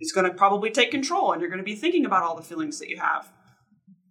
is 0.00 0.12
going 0.12 0.30
to 0.30 0.34
probably 0.34 0.70
take 0.70 0.90
control 0.90 1.32
and 1.32 1.40
you're 1.40 1.50
going 1.50 1.60
to 1.60 1.64
be 1.64 1.74
thinking 1.74 2.04
about 2.04 2.22
all 2.22 2.36
the 2.36 2.42
feelings 2.42 2.78
that 2.78 2.88
you 2.88 2.98
have 2.98 3.30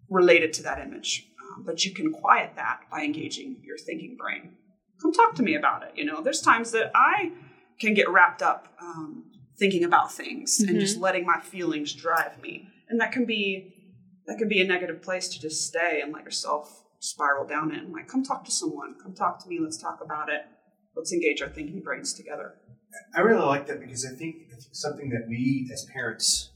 related 0.10 0.52
to 0.54 0.64
that 0.64 0.80
image. 0.80 1.28
Um, 1.40 1.64
but 1.64 1.86
you 1.86 1.94
can 1.94 2.12
quiet 2.12 2.54
that 2.56 2.82
by 2.90 3.04
engaging 3.04 3.58
your 3.64 3.78
thinking 3.78 4.18
brain. 4.18 4.54
Come 5.02 5.14
talk 5.14 5.36
to 5.36 5.44
me 5.44 5.56
about 5.56 5.84
it 5.84 5.92
you 5.96 6.06
know? 6.06 6.22
There's 6.22 6.42
times 6.42 6.72
that 6.72 6.92
i 6.96 7.32
can 7.80 7.94
get 7.94 8.10
wrapped 8.10 8.42
up 8.42 8.70
um, 8.82 9.26
thinking 9.58 9.84
about 9.84 10.12
things 10.12 10.58
mm-hmm. 10.58 10.70
and 10.70 10.80
just 10.80 10.98
letting 10.98 11.26
my 11.26 11.40
feelings 11.40 11.94
drive 11.94 12.42
me. 12.42 12.70
And 12.90 13.00
that 13.02 13.12
can 13.12 13.26
be 13.26 13.75
that 14.28 14.38
could 14.38 14.50
be 14.50 14.62
a 14.62 14.68
negative 14.68 15.02
place 15.02 15.28
to 15.30 15.40
just 15.40 15.66
stay 15.68 16.02
and 16.02 16.14
let 16.14 16.24
yourself 16.24 16.84
spiral 17.00 17.46
down 17.46 17.74
in. 17.74 17.92
Like, 17.92 18.08
come 18.08 18.24
talk 18.24 18.44
to 18.46 18.52
someone. 18.52 18.96
Come 19.02 19.14
talk 19.14 19.44
to 19.44 19.50
me. 19.50 19.60
Let's 19.60 19.78
talk 19.78 20.00
about 20.04 20.30
it. 20.30 20.42
Let's 20.96 21.12
engage 21.12 21.42
our 21.42 21.50
thinking 21.50 21.82
brains 21.82 22.14
together. 22.14 22.56
I 23.14 23.22
really 23.22 23.46
like 23.46 23.68
that 23.68 23.80
because 23.82 24.06
I 24.06 24.16
think 24.16 24.38
it's 24.52 24.68
something 24.72 25.10
that 25.10 25.28
we 25.28 25.70
as 25.74 25.86
parents, 25.94 26.52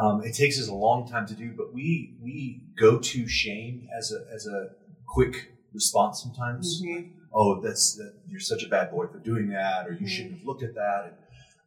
um, 0.00 0.22
it 0.22 0.34
takes 0.34 0.60
us 0.60 0.68
a 0.68 0.74
long 0.74 1.08
time 1.08 1.26
to 1.26 1.34
do, 1.34 1.52
but 1.56 1.74
we 1.74 2.16
we 2.22 2.62
go 2.78 2.98
to 2.98 3.28
shame 3.28 3.88
as 3.98 4.12
a 4.12 4.32
as 4.32 4.46
a 4.46 4.70
quick 5.06 5.52
response 5.72 6.22
sometimes. 6.22 6.80
Mm-hmm. 6.82 7.08
oh, 7.34 7.60
that's 7.60 7.96
that, 7.96 8.14
you're 8.28 8.40
such 8.40 8.62
a 8.62 8.68
bad 8.68 8.90
boy 8.92 9.06
for 9.08 9.18
doing 9.18 9.48
that, 9.48 9.86
or 9.86 9.92
you 9.92 9.98
mm-hmm. 9.98 10.06
shouldn't 10.06 10.38
have 10.38 10.46
looked 10.46 10.62
at 10.62 10.74
that. 10.74 11.04
And, 11.06 11.16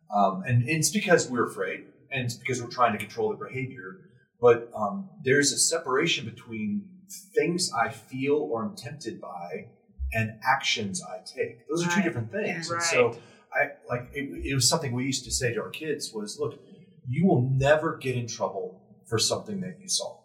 um, 0.10 0.44
and, 0.48 0.62
and 0.62 0.70
it's 0.70 0.90
because 0.90 1.30
we're 1.30 1.48
afraid, 1.48 1.84
and 2.12 2.26
it's 2.26 2.36
because 2.36 2.62
we're 2.62 2.70
trying 2.70 2.94
to 2.94 3.00
control 3.00 3.30
the 3.30 3.46
behavior. 3.46 4.00
But 4.40 4.70
um, 4.76 5.10
there's 5.24 5.52
a 5.52 5.58
separation 5.58 6.26
between 6.26 6.88
things 7.36 7.72
I 7.74 7.90
feel 7.90 8.36
or 8.36 8.66
am 8.66 8.76
tempted 8.76 9.20
by 9.20 9.70
and 10.14 10.40
actions 10.48 11.02
I 11.04 11.20
take. 11.26 11.68
Those 11.68 11.86
are 11.86 11.90
two 11.90 12.02
different 12.02 12.32
things. 12.32 12.48
Yeah, 12.48 12.56
and 12.56 12.72
right. 12.72 12.84
so 12.84 13.18
I 13.54 13.72
like 13.90 14.10
it, 14.14 14.46
it 14.46 14.54
was 14.54 14.70
something 14.70 14.92
we 14.94 15.06
used 15.06 15.26
to 15.26 15.32
say 15.32 15.54
to 15.54 15.62
our 15.62 15.70
kids 15.70 16.12
was, 16.14 16.38
look, 16.40 16.60
you 17.08 17.26
will 17.26 17.50
never 17.50 17.98
get 17.98 18.16
in 18.16 18.28
trouble 18.28 18.82
for 19.08 19.18
something 19.18 19.62
that 19.62 19.78
you 19.80 19.88
saw. 19.88 20.20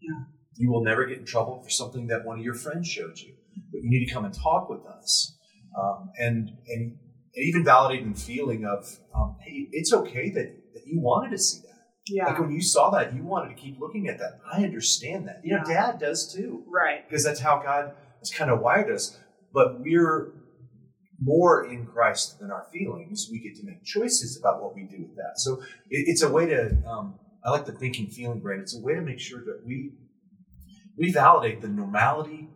Yeah. 0.00 0.24
You 0.56 0.70
will 0.70 0.82
never 0.82 1.06
get 1.06 1.18
in 1.18 1.24
trouble 1.24 1.62
for 1.62 1.70
something 1.70 2.08
that 2.08 2.24
one 2.24 2.38
of 2.38 2.44
your 2.44 2.54
friends 2.54 2.88
showed 2.88 3.18
you. 3.18 3.34
but 3.70 3.82
you 3.82 3.90
need 3.90 4.06
to 4.06 4.12
come 4.12 4.24
and 4.24 4.34
talk 4.34 4.68
with 4.68 4.84
us. 4.86 5.36
Um, 5.78 6.10
and, 6.18 6.50
and 6.68 6.98
even 7.34 7.64
validating 7.64 8.14
the 8.14 8.20
feeling 8.20 8.64
of, 8.64 8.98
um, 9.14 9.36
hey, 9.40 9.68
it's 9.72 9.92
okay 9.92 10.30
that, 10.30 10.74
that 10.74 10.86
you 10.86 11.00
wanted 11.00 11.30
to 11.30 11.38
see 11.38 11.60
that. 11.62 11.71
Yeah. 12.08 12.26
Like 12.26 12.38
when 12.40 12.50
you 12.50 12.60
saw 12.62 12.90
that, 12.90 13.14
you 13.14 13.22
wanted 13.22 13.54
to 13.56 13.60
keep 13.62 13.78
looking 13.78 14.08
at 14.08 14.18
that. 14.18 14.40
I 14.52 14.64
understand 14.64 15.28
that. 15.28 15.40
You 15.44 15.56
know, 15.56 15.62
Yeah. 15.68 15.74
dad 15.92 15.98
does 16.00 16.32
too, 16.32 16.64
right. 16.66 17.08
because 17.08 17.24
that's 17.24 17.40
how 17.40 17.62
God 17.62 17.94
has 18.18 18.30
kind 18.30 18.50
of 18.50 18.60
wired 18.60 18.90
us. 18.90 19.18
But 19.52 19.80
we're 19.80 20.32
more 21.20 21.64
in 21.66 21.86
Christ 21.86 22.40
than 22.40 22.50
our 22.50 22.66
feelings. 22.72 23.28
We 23.30 23.38
get 23.40 23.54
to 23.60 23.64
make 23.64 23.84
choices 23.84 24.36
about 24.40 24.62
what 24.62 24.74
we 24.74 24.82
do 24.84 25.02
with 25.02 25.14
that. 25.16 25.34
So 25.36 25.60
it, 25.90 26.04
it's 26.08 26.22
a 26.22 26.30
way 26.32 26.46
to, 26.46 26.76
um, 26.86 27.18
I 27.44 27.50
like 27.50 27.66
the 27.66 27.72
thinking 27.72 28.08
feeling 28.08 28.40
brain. 28.40 28.60
It's 28.60 28.76
a 28.76 28.80
way 28.80 28.94
to 28.94 29.00
make 29.02 29.20
sure 29.20 29.38
that 29.44 29.62
we, 29.64 29.92
we 30.98 31.12
validate 31.12 31.60
the 31.60 31.68
normality 31.68 32.48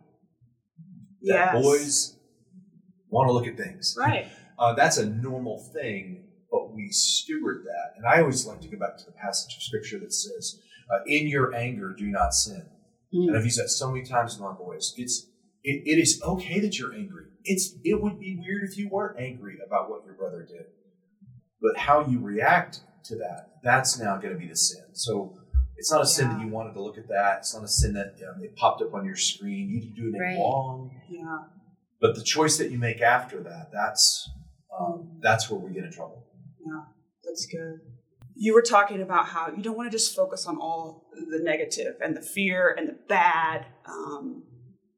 that 1.23 1.53
Yes. 1.53 1.63
boys 1.63 2.15
want 3.09 3.29
to 3.29 3.31
look 3.33 3.47
at 3.47 3.57
things. 3.57 3.95
Right. 3.97 4.27
Uh, 4.59 4.73
that's 4.73 4.97
a 4.97 5.05
normal 5.05 5.59
thing, 5.71 6.26
but 6.51 6.73
we 6.73 6.89
steward 6.91 7.63
that. 7.65 7.93
And 7.97 8.05
I 8.05 8.21
always 8.21 8.45
like 8.45 8.61
to 8.61 8.67
go 8.67 8.77
back 8.77 8.97
to 8.97 9.05
the 9.05 9.11
passage 9.11 9.55
of 9.55 9.63
scripture 9.63 9.99
that 9.99 10.13
says, 10.13 10.59
uh, 10.91 10.99
"In 11.05 11.27
your 11.27 11.53
anger, 11.55 11.93
do 11.97 12.07
not 12.07 12.33
sin." 12.33 12.65
Mm. 13.13 13.27
And 13.29 13.37
I've 13.37 13.45
used 13.45 13.59
that 13.59 13.69
so 13.69 13.91
many 13.91 14.05
times 14.05 14.37
in 14.37 14.43
my 14.43 14.53
boys. 14.53 14.93
It's 14.97 15.27
it, 15.63 15.83
it 15.85 15.99
is 15.99 16.21
okay 16.23 16.59
that 16.59 16.77
you're 16.77 16.93
angry. 16.93 17.25
It's 17.43 17.75
it 17.83 18.01
would 18.01 18.19
be 18.19 18.35
weird 18.37 18.63
if 18.69 18.77
you 18.77 18.89
weren't 18.89 19.19
angry 19.19 19.57
about 19.65 19.89
what 19.89 20.05
your 20.05 20.13
brother 20.15 20.43
did, 20.47 20.65
but 21.61 21.77
how 21.77 22.05
you 22.05 22.19
react 22.19 22.81
to 23.05 23.15
that 23.17 23.51
that's 23.63 23.97
now 23.99 24.17
going 24.17 24.33
to 24.33 24.39
be 24.39 24.47
the 24.47 24.55
sin. 24.55 24.83
So. 24.93 25.33
It's 25.79 25.91
not 25.91 26.01
a 26.01 26.07
sin 26.07 26.27
that 26.29 26.41
you 26.41 26.47
wanted 26.47 26.73
to 26.73 26.81
look 26.81 26.97
at 26.97 27.07
that. 27.09 27.37
It's 27.41 27.53
not 27.53 27.63
a 27.63 27.67
sin 27.67 27.93
that 27.93 28.15
um, 28.27 28.43
it 28.43 28.55
popped 28.55 28.81
up 28.81 28.95
on 28.95 29.05
your 29.05 29.15
screen. 29.15 29.69
You 29.69 29.79
didn't 29.81 29.93
do 29.95 30.01
anything 30.05 30.21
Right. 30.21 30.37
wrong 30.39 30.89
Yeah. 31.07 31.43
but 32.01 32.15
the 32.15 32.23
choice 32.23 32.57
that 32.57 32.71
you 32.71 32.79
make 32.79 32.99
after 32.99 33.43
that 33.43 33.69
that's 33.71 34.27
um, 34.75 35.19
that's 35.21 35.51
where 35.51 35.59
we 35.59 35.71
get 35.71 35.83
in 35.83 35.91
trouble 35.91 36.25
Yeah. 36.67 36.83
That's 37.23 37.45
good. 37.45 37.79
You 38.35 38.53
were 38.53 38.61
talking 38.61 39.01
about 39.01 39.27
how 39.27 39.51
you 39.55 39.63
don't 39.63 39.75
want 39.75 39.91
to 39.91 39.97
just 39.97 40.15
focus 40.15 40.45
on 40.45 40.57
all 40.57 41.07
the 41.31 41.39
negative 41.39 41.95
and 42.03 42.15
the 42.15 42.21
fear 42.21 42.75
and 42.77 42.87
the 42.87 42.97
bad. 43.07 43.65
Um, 43.85 44.43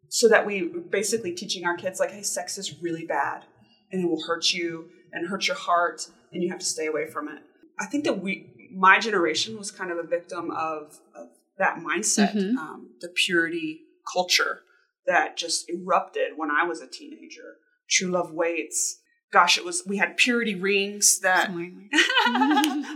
so 0.10 0.28
that 0.28 0.46
we 0.46 0.68
basically 0.90 1.34
teaching 1.34 1.66
our 1.66 1.78
kids 1.78 2.00
like, 2.00 2.12
hey, 2.12 2.24
sex 2.24 2.58
is 2.58 2.82
really 2.82 3.06
bad 3.06 3.46
and 3.92 4.04
it 4.04 4.10
will 4.10 4.24
hurt 4.24 4.52
you 4.52 4.90
and 5.14 5.28
hurt 5.30 5.48
your 5.48 5.56
heart 5.56 6.08
and 6.34 6.44
you 6.44 6.50
have 6.50 6.60
to 6.60 6.66
stay 6.66 6.88
away 6.88 7.08
from 7.08 7.28
it. 7.30 7.42
I 7.80 7.86
think 7.86 8.04
that 8.06 8.22
we, 8.22 8.70
my 8.76 9.00
generation 9.00 9.58
was 9.58 9.72
kind 9.72 9.92
of 9.92 9.98
a 10.00 10.04
victim 10.04 10.52
of, 10.52 11.00
of 11.16 11.28
that 11.60 11.78
mindset, 11.78 12.34
Mhm. 12.36 12.56
um, 12.58 12.90
the 13.02 13.10
purity 13.10 13.82
culture 14.12 14.62
that 15.06 15.38
just 15.38 15.70
erupted 15.70 16.34
when 16.38 16.50
I 16.52 16.64
was 16.64 16.82
a 16.82 16.88
teenager. 16.88 17.58
True 17.90 18.10
love 18.10 18.32
waits. 18.32 18.99
Gosh, 19.32 19.58
it 19.58 19.66
was, 19.66 19.84
we 19.86 19.98
had 19.98 20.18
purity 20.18 20.56
rings 20.56 21.20
that 21.20 21.48
Somewhere 21.48 21.66
in 21.66 21.90
there. 21.92 22.00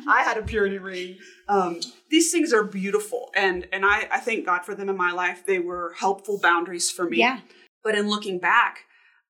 I 0.08 0.24
had 0.26 0.38
a 0.38 0.42
purity 0.42 0.80
ring. 0.80 1.18
Um, 1.48 1.80
these 2.10 2.32
things 2.32 2.52
are 2.54 2.64
beautiful, 2.64 3.30
and 3.36 3.68
and 3.72 3.86
I, 3.86 4.08
I 4.12 4.20
thank 4.20 4.46
God 4.46 4.66
for 4.66 4.74
them 4.74 4.90
in 4.90 4.98
my 4.98 5.12
life. 5.12 5.46
They 5.46 5.60
were 5.60 5.94
helpful 6.00 6.40
boundaries 6.40 6.90
for 6.90 7.08
me. 7.08 7.18
Yeah. 7.18 7.42
But 7.84 7.96
in 7.96 8.10
looking 8.10 8.40
back, 8.40 8.80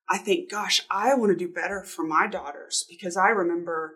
I 0.08 0.18
think, 0.18 0.50
gosh, 0.50 0.82
I 0.90 1.14
want 1.14 1.30
to 1.30 1.36
do 1.36 1.52
better 1.52 1.82
for 1.82 2.06
my 2.06 2.26
daughters 2.26 2.84
because 2.88 3.16
I 3.16 3.28
remember 3.28 3.94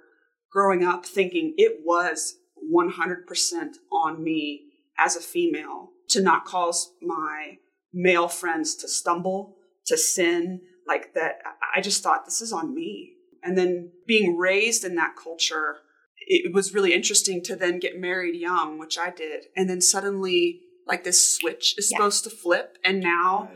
growing 0.51 0.83
up 0.83 1.07
thinking 1.07 1.55
it 1.57 1.81
was 1.85 2.35
100% 2.75 3.75
on 3.93 4.23
me 4.23 4.63
as 4.99 5.17
a 5.17 5.21
female 5.21 5.91
to 6.09 6.23
not 6.23 6.45
cause 6.45 6.93
my 7.03 7.59
male 7.93 8.29
friends 8.29 8.75
to 8.77 8.89
stumble, 8.89 9.57
to 9.87 9.97
sin, 9.97 10.61
like 10.89 11.15
that. 11.15 11.43
I 11.77 11.81
just 11.81 12.03
thought 12.03 12.25
this 12.25 12.41
is 12.41 12.53
on 12.53 12.75
me. 12.75 13.13
And 13.43 13.57
then 13.57 13.93
being 14.07 14.37
raised 14.37 14.85
in 14.85 14.97
that 14.97 15.15
culture, 15.23 15.77
it 16.27 16.53
was 16.53 16.75
really 16.75 16.93
interesting 16.93 17.43
to 17.45 17.55
then 17.55 17.79
get 17.79 18.01
married 18.01 18.35
young, 18.35 18.79
which 18.79 18.99
I 18.99 19.11
did. 19.11 19.47
And 19.57 19.71
then 19.71 19.81
suddenly, 19.81 20.61
like 20.87 21.05
this 21.05 21.37
switch 21.37 21.77
is 21.79 21.91
Yeah. 21.91 21.99
supposed 21.99 22.25
to 22.25 22.31
flip. 22.31 22.79
And 22.85 23.01
now 23.01 23.51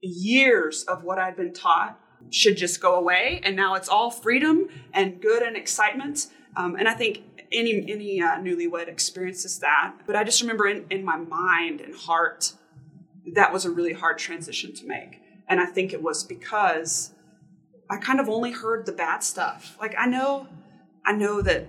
years 0.00 0.84
of 0.84 1.04
what 1.04 1.18
I'd 1.18 1.36
been 1.36 1.52
taught 1.52 2.00
should 2.30 2.56
just 2.56 2.80
go 2.80 2.94
away, 2.94 3.40
and 3.44 3.54
now 3.54 3.74
it's 3.74 3.88
all 3.88 4.10
freedom 4.10 4.68
and 4.92 5.20
good 5.20 5.42
and 5.42 5.56
excitement. 5.56 6.28
Um, 6.56 6.76
and 6.76 6.88
I 6.88 6.94
think 6.94 7.22
any 7.52 7.84
any 7.88 8.20
uh, 8.20 8.36
newlywed 8.38 8.88
experiences 8.88 9.58
that. 9.60 9.94
But 10.06 10.16
I 10.16 10.24
just 10.24 10.40
remember 10.40 10.66
in, 10.66 10.86
in 10.90 11.04
my 11.04 11.16
mind 11.16 11.80
and 11.80 11.94
heart, 11.94 12.54
that 13.34 13.52
was 13.52 13.64
a 13.64 13.70
really 13.70 13.92
hard 13.92 14.18
transition 14.18 14.74
to 14.74 14.86
make. 14.86 15.20
And 15.48 15.60
I 15.60 15.66
think 15.66 15.92
it 15.92 16.02
was 16.02 16.24
because 16.24 17.12
I 17.88 17.96
kind 17.98 18.18
of 18.20 18.28
only 18.28 18.52
heard 18.52 18.84
the 18.86 18.92
bad 18.92 19.22
stuff. 19.22 19.76
Like 19.80 19.94
I 19.98 20.06
know, 20.06 20.48
I 21.04 21.12
know 21.12 21.40
that 21.42 21.68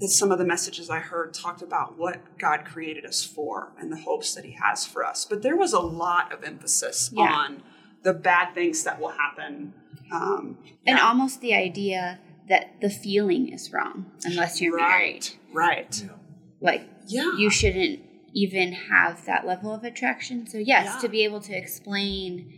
that 0.00 0.08
some 0.10 0.30
of 0.30 0.38
the 0.38 0.44
messages 0.44 0.88
I 0.90 1.00
heard 1.00 1.34
talked 1.34 1.60
about 1.60 1.98
what 1.98 2.38
God 2.38 2.64
created 2.64 3.04
us 3.04 3.24
for 3.24 3.72
and 3.80 3.90
the 3.90 3.96
hopes 3.96 4.32
that 4.34 4.44
He 4.44 4.52
has 4.52 4.86
for 4.86 5.04
us. 5.04 5.24
But 5.24 5.42
there 5.42 5.56
was 5.56 5.72
a 5.72 5.80
lot 5.80 6.32
of 6.32 6.44
emphasis 6.44 7.10
Yeah. 7.12 7.24
on 7.24 7.62
the 8.04 8.12
bad 8.14 8.54
things 8.54 8.84
that 8.84 9.00
will 9.00 9.08
happen. 9.10 9.74
Um, 10.12 10.56
And 10.86 10.98
yeah. 10.98 11.04
almost 11.08 11.40
the 11.40 11.52
idea 11.54 12.20
that 12.48 12.80
the 12.80 12.88
feeling 12.90 13.48
is 13.52 13.72
wrong 13.72 14.06
unless 14.24 14.60
you're 14.60 14.76
married. 14.76 15.30
right, 15.52 15.66
right, 15.68 16.02
Yeah. 16.02 16.12
Like 16.60 16.88
yeah, 17.08 17.32
you 17.36 17.50
shouldn't 17.50 18.00
even 18.32 18.72
have 18.72 19.24
that 19.26 19.46
level 19.46 19.74
of 19.74 19.82
attraction. 19.82 20.46
So 20.46 20.58
yes, 20.58 20.84
Yeah. 20.94 20.98
to 21.00 21.08
be 21.08 21.24
able 21.24 21.40
to 21.40 21.52
explain 21.52 22.52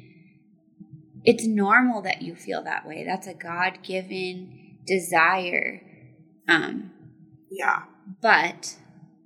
it's 1.24 1.46
normal 1.46 2.02
that 2.02 2.22
you 2.22 2.34
feel 2.34 2.62
that 2.64 2.86
way. 2.86 3.04
That's 3.04 3.26
a 3.26 3.34
God-given 3.34 4.78
desire. 4.86 5.82
Um 6.48 6.92
yeah, 7.50 7.82
but 8.22 8.76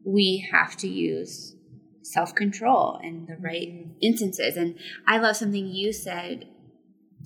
we 0.05 0.49
have 0.53 0.77
to 0.79 0.89
use 0.89 1.55
self-control 2.03 3.01
in 3.03 3.27
the 3.27 3.37
right 3.37 3.69
Mm-hmm. 3.69 3.91
instances 4.03 4.57
and 4.59 4.77
i 5.07 5.17
love 5.17 5.37
something 5.37 5.67
you 5.67 5.91
said 5.93 6.47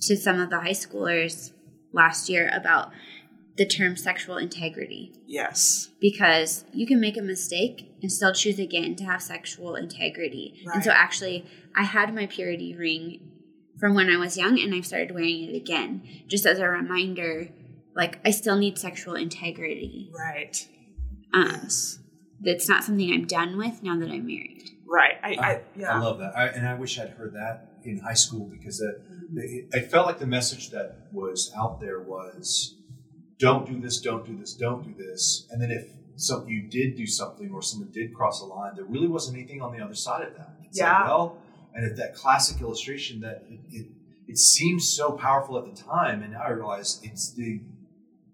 to 0.01 0.15
some 0.15 0.39
of 0.39 0.49
the 0.49 0.61
high 0.61 0.69
schoolers 0.71 1.51
last 1.91 2.29
year 2.29 2.49
about 2.53 2.91
the 3.57 3.65
term 3.65 3.97
sexual 3.97 4.37
integrity 4.37 5.11
yes, 5.27 5.89
because 5.99 6.63
you 6.71 6.87
can 6.87 7.01
make 7.01 7.17
a 7.17 7.21
mistake 7.21 7.91
and 8.01 8.09
still 8.09 8.31
choose 8.33 8.57
again 8.57 8.95
to 8.95 9.03
have 9.03 9.21
sexual 9.21 9.75
integrity 9.75 10.53
Right. 10.65 10.75
and 10.75 10.83
so 10.83 10.91
actually 10.91 11.45
i 11.75 11.83
had 11.83 12.15
my 12.15 12.25
purity 12.25 12.73
ring 12.73 13.19
from 13.79 13.93
when 13.95 14.09
i 14.09 14.17
was 14.17 14.37
young 14.37 14.59
and 14.59 14.73
i've 14.73 14.85
started 14.85 15.11
wearing 15.11 15.43
it 15.49 15.55
again 15.55 16.01
just 16.27 16.45
as 16.45 16.59
a 16.59 16.67
reminder 16.67 17.49
like 17.95 18.19
i 18.25 18.31
still 18.31 18.57
need 18.57 18.77
sexual 18.77 19.15
integrity 19.15 20.11
right, 20.17 20.67
um, 21.33 21.45
yes, 21.47 21.99
it's 22.43 22.69
not 22.69 22.83
something 22.83 23.11
I'm 23.13 23.25
done 23.25 23.57
with 23.57 23.83
now 23.83 23.97
that 23.99 24.09
I'm 24.09 24.25
married. 24.25 24.63
right. 24.87 25.15
I, 25.23 25.27
I, 25.33 25.51
I 25.51 25.61
yeah, 25.75 25.99
love 25.99 26.19
that, 26.19 26.37
I, 26.37 26.47
and 26.47 26.67
I 26.67 26.73
wish 26.75 26.97
I'd 26.99 27.09
heard 27.09 27.33
that 27.33 27.65
in 27.83 27.99
high 27.99 28.13
school 28.13 28.45
because 28.51 28.77
that 28.79 29.01
it, 29.35 29.69
I 29.73 29.79
felt 29.79 30.05
like 30.07 30.19
the 30.19 30.27
message 30.27 30.69
that 30.71 31.07
was 31.11 31.51
out 31.57 31.79
there 31.79 31.99
was, 32.01 32.75
"Don't 33.39 33.65
do 33.67 33.79
this, 33.79 33.99
don't 34.01 34.25
do 34.25 34.37
this, 34.37 34.53
don't 34.53 34.83
do 34.83 34.93
this," 34.97 35.47
and 35.51 35.61
then 35.61 35.69
if 35.71 35.85
some 36.15 36.47
you 36.47 36.63
did 36.63 36.95
do 36.97 37.05
something 37.05 37.51
or 37.51 37.61
someone 37.61 37.89
did 37.91 38.13
cross 38.13 38.41
a 38.41 38.45
line, 38.45 38.73
there 38.75 38.85
really 38.85 39.07
wasn't 39.07 39.37
anything 39.37 39.61
on 39.61 39.71
the 39.77 39.83
other 39.83 39.93
side 39.95 40.27
of 40.27 40.33
that. 40.35 40.49
It's 40.65 40.79
like, 40.79 40.87
Yeah. 40.87 41.05
well, 41.05 41.37
and 41.83 41.97
that 41.97 42.15
classic 42.15 42.61
illustration 42.61 43.21
that 43.21 43.43
it, 43.49 43.59
it 43.69 43.87
it 44.27 44.37
seems 44.37 44.93
so 44.93 45.13
powerful 45.13 45.57
at 45.57 45.65
the 45.65 45.81
time, 45.81 46.21
and 46.21 46.33
now 46.33 46.43
I 46.43 46.49
realize 46.49 46.99
it's 47.03 47.33
the 47.33 47.61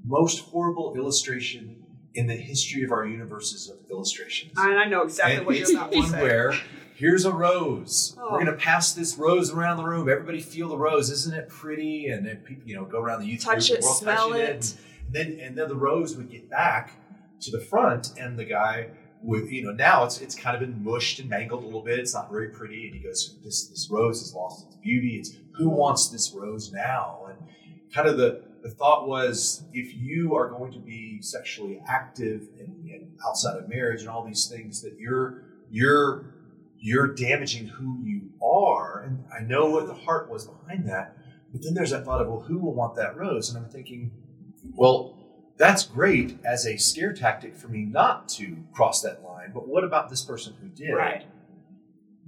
most 0.06 0.40
horrible 0.40 0.94
illustration 0.96 1.84
in 2.14 2.28
the 2.28 2.36
history 2.36 2.84
of 2.84 2.92
our 2.92 3.06
universes 3.06 3.70
of 3.70 3.78
illustrations. 3.90 4.54
and 4.58 4.78
I 4.78 4.86
know 4.86 5.04
exactly 5.04 5.38
And 5.38 5.46
what 5.46 5.58
you're 5.58 5.72
about 5.72 5.92
to 5.92 6.04
say. 6.04 6.22
where 6.22 6.54
here's 6.96 7.26
a 7.26 7.34
rose. 7.34 8.16
Oh. 8.20 8.32
We're 8.32 8.40
gonna 8.40 8.54
pass 8.58 8.94
this 8.94 9.18
rose 9.18 9.52
around 9.52 9.78
the 9.78 9.84
room. 9.84 10.10
Everybody 10.10 10.42
feel 10.42 10.70
the 10.70 10.78
rose. 10.78 11.10
Isn't 11.10 11.36
it 11.36 11.50
pretty? 11.50 12.08
And 12.08 12.26
then 12.26 12.38
people, 12.38 12.64
you 12.68 12.76
know, 12.76 12.86
go 12.86 13.00
around 13.00 13.22
the 13.22 13.28
youth 13.28 13.44
Touch 13.44 13.68
group, 13.68 13.80
it, 13.80 13.84
smell 13.84 14.30
touching 14.30 14.46
it. 14.46 14.76
And 15.08 15.14
then 15.16 15.40
and 15.42 15.58
then 15.58 15.68
the 15.68 15.76
rose 15.76 16.16
would 16.16 16.30
get 16.30 16.50
back 16.50 16.92
to 17.42 17.52
the 17.52 17.60
front, 17.60 18.12
and 18.18 18.38
the 18.40 18.46
guy 18.46 18.88
with 19.22 19.52
you 19.52 19.64
know 19.64 19.72
now 19.72 20.04
it's 20.04 20.20
it's 20.22 20.36
kind 20.36 20.56
of 20.56 20.62
been 20.62 20.84
mushed 20.84 21.20
and 21.20 21.30
mangled 21.30 21.64
a 21.64 21.66
little 21.66 21.82
bit. 21.82 22.00
It's 22.00 22.14
not 22.14 22.30
very 22.30 22.50
pretty. 22.50 22.86
And 22.88 22.96
he 22.96 23.02
goes, 23.02 23.38
"This 23.44 23.68
this 23.68 23.90
rose 23.90 24.20
has 24.22 24.34
lost 24.34 24.68
its 24.68 24.76
beauty. 24.76 25.18
It's 25.18 25.36
who 25.58 25.70
wants 25.70 26.10
this 26.10 26.34
rose 26.34 26.72
now?" 26.72 27.28
And 27.30 27.38
kind 27.94 28.08
of 28.08 28.18
the 28.18 28.44
the 28.66 28.72
thought 28.72 29.08
was 29.08 29.64
if 29.74 29.96
you 29.96 30.36
are 30.36 30.50
going 30.50 30.72
to 30.72 30.80
be 30.80 31.22
sexually 31.22 31.80
active 31.88 32.48
and, 32.60 32.90
and 32.90 33.12
outside 33.24 33.58
of 33.58 33.70
marriage 33.70 34.02
and 34.02 34.10
all 34.10 34.26
these 34.26 34.48
things 34.48 34.82
that 34.82 34.98
you're 34.98 35.44
you're 35.70 36.34
you're 36.80 37.14
damaging 37.14 37.68
who 37.68 38.00
you 38.04 38.22
are 38.44 39.04
and 39.04 39.24
i 39.32 39.40
know 39.44 39.70
what 39.70 39.86
the 39.86 39.94
heart 39.94 40.32
was 40.32 40.48
behind 40.48 40.90
that 40.90 41.16
but 41.52 41.62
then 41.62 41.76
there's 41.76 41.92
that 41.92 42.04
thought 42.06 42.22
of 42.22 42.28
well 42.28 42.40
who 42.40 42.58
will 42.58 42.74
want 42.74 42.96
that 42.96 43.16
rose 43.16 43.54
and 43.54 43.64
i'm 43.64 43.70
thinking 43.70 44.12
well 44.74 45.16
that's 45.58 45.84
great 45.84 46.38
as 46.46 46.66
a 46.66 46.78
scare 46.78 47.14
tactic 47.14 47.56
for 47.56 47.68
me 47.68 47.86
not 47.86 48.28
to 48.30 48.58
cross 48.74 49.02
that 49.02 49.24
line 49.24 49.52
but 49.54 49.68
what 49.68 49.84
about 49.84 50.10
this 50.10 50.22
person 50.24 50.54
who 50.62 50.68
did 50.70 50.94
Right. 50.94 51.24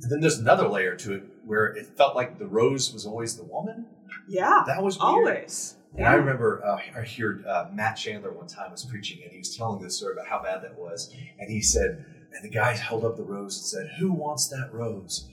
and 0.02 0.12
then 0.12 0.20
there's 0.22 0.38
another 0.40 0.68
layer 0.68 0.96
to 0.96 1.14
it 1.14 1.24
where 1.46 1.68
it 1.68 1.86
felt 1.98 2.16
like 2.16 2.38
the 2.40 2.48
rose 2.48 2.94
was 2.94 3.06
always 3.06 3.38
the 3.38 3.44
woman. 3.44 3.86
Yeah. 4.28 4.64
That 4.68 4.84
was 4.84 4.96
weird. 4.98 5.06
always. 5.06 5.76
And 5.96 6.06
I 6.06 6.14
remember 6.16 6.62
uh, 6.66 6.76
I 7.00 7.04
heard 7.06 7.46
uh, 7.46 7.68
Matt 7.74 7.96
Chandler 7.96 8.32
one 8.34 8.48
time 8.48 8.70
was 8.72 8.84
preaching, 8.84 9.20
and 9.24 9.32
he 9.32 9.38
was 9.38 9.56
telling 9.56 9.82
this 9.82 9.96
story 9.98 10.12
about 10.14 10.28
how 10.28 10.44
bad 10.44 10.62
that 10.64 10.78
was. 10.78 11.10
And 11.40 11.50
he 11.50 11.62
said, 11.62 12.06
and 12.34 12.44
the 12.44 12.50
guy 12.50 12.74
held 12.76 13.06
up 13.06 13.16
the 13.16 13.24
rose 13.24 13.58
and 13.58 13.66
said, 13.66 13.98
"Who 14.00 14.12
wants 14.12 14.50
that 14.50 14.74
rose?" 14.74 15.30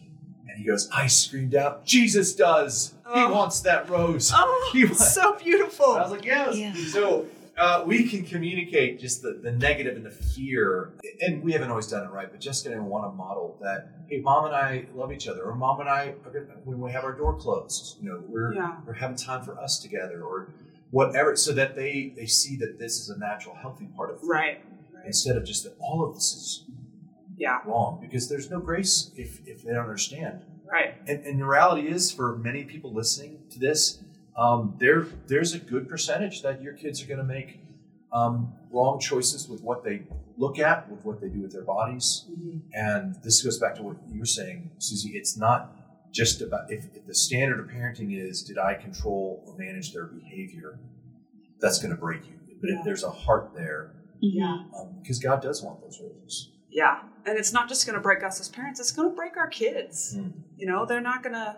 And 0.49 0.57
he 0.57 0.65
goes, 0.65 0.89
I 0.95 1.09
screamed 1.09 1.57
out, 1.57 1.85
Jesus 1.85 2.33
does. 2.37 2.95
He 3.13 3.21
Oh. 3.21 3.33
wants 3.35 3.59
that 3.63 3.91
rose. 3.91 4.31
Oh, 4.33 4.71
He 4.73 4.83
it's 4.83 4.91
was- 5.01 5.13
so 5.15 5.35
beautiful. 5.37 5.95
And 5.95 5.99
I 5.99 6.03
was 6.05 6.13
like, 6.13 6.25
yes. 6.25 6.57
Yeah. 6.57 6.73
So 6.93 7.27
uh, 7.57 7.85
we 7.87 8.09
can 8.09 8.25
communicate 8.25 8.99
just 9.01 9.23
the, 9.23 9.41
the 9.43 9.53
negative 9.53 9.97
and 9.97 10.05
the 10.05 10.11
fear. 10.11 10.93
And 11.21 11.43
we 11.43 11.53
haven't 11.53 11.71
always 11.71 11.87
done 11.87 12.05
it 12.05 12.11
right, 12.11 12.31
but 12.31 12.41
Jessica 12.41 12.75
I 12.75 12.79
want 12.81 13.11
to 13.11 13.17
model 13.17 13.59
that, 13.63 13.89
hey, 14.09 14.21
mom 14.21 14.47
and 14.47 14.55
I 14.55 14.87
love 14.95 15.13
each 15.13 15.29
other. 15.29 15.43
Or 15.45 15.55
mom 15.55 15.81
and 15.81 15.89
I, 15.89 16.15
when 16.65 16.81
we 16.81 16.91
have 16.93 17.05
our 17.05 17.13
door 17.13 17.37
closed, 17.37 17.97
you 18.03 18.09
know, 18.11 18.23
we're, 18.27 18.55
Yeah. 18.55 18.77
we're 18.87 18.95
having 18.95 19.17
time 19.17 19.43
for 19.45 19.59
us 19.61 19.79
together 19.79 20.23
or 20.23 20.53
whatever, 20.91 21.37
so 21.37 21.53
that 21.53 21.75
they, 21.77 22.13
they 22.17 22.27
see 22.27 22.57
that 22.57 22.79
this 22.79 22.99
is 23.01 23.09
a 23.11 23.19
natural, 23.19 23.55
healthy 23.55 23.87
part 23.97 24.11
of 24.11 24.21
right. 24.23 24.63
Instead 25.07 25.37
of 25.37 25.45
just 25.45 25.65
that 25.65 25.75
all 25.81 26.03
of 26.05 26.15
this 26.15 26.33
is 26.33 26.65
Yeah. 27.37 27.59
wrong 27.67 27.99
because 28.01 28.29
there's 28.29 28.51
no 28.51 28.59
grace 28.61 29.11
if, 29.17 29.47
if 29.47 29.63
they 29.63 29.73
don't 29.73 29.83
understand. 29.85 30.43
Right. 30.71 30.95
And, 31.07 31.25
and 31.27 31.39
the 31.41 31.45
reality 31.45 31.89
is, 31.89 32.11
for 32.11 32.37
many 32.37 32.65
people 32.65 32.93
listening 32.93 33.39
to 33.51 33.59
this, 33.59 33.99
um, 34.37 34.77
there 34.79 35.07
there's 35.27 35.55
a 35.55 35.59
good 35.59 35.89
percentage 35.89 36.43
that 36.43 36.61
your 36.63 36.73
kids 36.75 37.03
are 37.03 37.07
going 37.07 37.19
to 37.19 37.25
make 37.25 37.61
um, 38.13 38.53
wrong 38.73 38.99
choices 39.01 39.49
with 39.49 39.61
what 39.63 39.83
they 39.85 40.03
look 40.37 40.59
at, 40.59 40.91
with 40.91 41.05
what 41.05 41.21
they 41.21 41.29
do 41.29 41.41
with 41.43 41.53
their 41.53 41.65
bodies. 41.65 42.27
And 42.73 43.15
this 43.23 43.43
goes 43.43 43.59
back 43.59 43.75
to 43.77 43.83
what 43.83 43.97
you 44.09 44.19
were 44.21 44.27
saying, 44.27 44.71
Susie. 44.79 45.11
It's 45.17 45.37
not 45.37 45.73
just 46.13 46.41
about 46.43 46.71
if, 46.71 46.85
if 46.95 47.07
the 47.07 47.15
standard 47.15 47.59
of 47.61 47.67
parenting 47.67 48.17
is 48.17 48.43
did 48.43 48.59
I 48.59 48.75
control 48.75 49.43
or 49.47 49.57
manage 49.59 49.93
their 49.93 50.07
behavior, 50.07 50.79
that's 51.61 51.79
going 51.81 51.95
to 51.95 52.01
break 52.01 52.25
you. 52.27 52.35
But 52.61 52.71
Yeah. 52.71 52.79
if 52.79 52.85
there's 52.85 53.03
a 53.05 53.11
heart 53.11 53.53
there, 53.55 53.95
Yeah. 54.21 54.65
um, 54.79 54.99
because 55.03 55.19
God 55.19 55.43
does 55.43 55.63
want 55.63 55.81
those 55.81 56.01
roses. 56.01 56.51
Yeah. 56.71 57.03
And 57.27 57.39
it's 57.39 57.53
not 57.53 57.69
just 57.69 57.87
going 57.87 57.95
to 57.95 58.01
break 58.03 58.23
us 58.23 58.39
as 58.41 58.49
parents, 58.49 58.79
it's 58.81 58.93
going 58.93 59.11
to 59.11 59.15
break 59.17 59.37
our 59.37 59.49
kids. 59.49 60.15
Mm. 60.17 60.33
You 60.57 60.67
know, 60.67 60.85
they're 60.87 61.01
not 61.01 61.23
going 61.23 61.35
to 61.35 61.57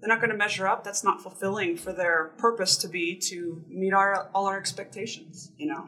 they're 0.00 0.08
not 0.08 0.20
going 0.20 0.30
to 0.30 0.36
measure 0.36 0.66
up. 0.66 0.84
That's 0.84 1.02
not 1.02 1.22
fulfilling 1.22 1.76
for 1.76 1.92
their 1.92 2.32
purpose 2.38 2.76
to 2.78 2.88
be 2.88 3.16
to 3.30 3.64
meet 3.68 3.92
our 3.92 4.28
all 4.34 4.46
our 4.46 4.58
expectations, 4.58 5.52
you 5.56 5.66
know. 5.66 5.86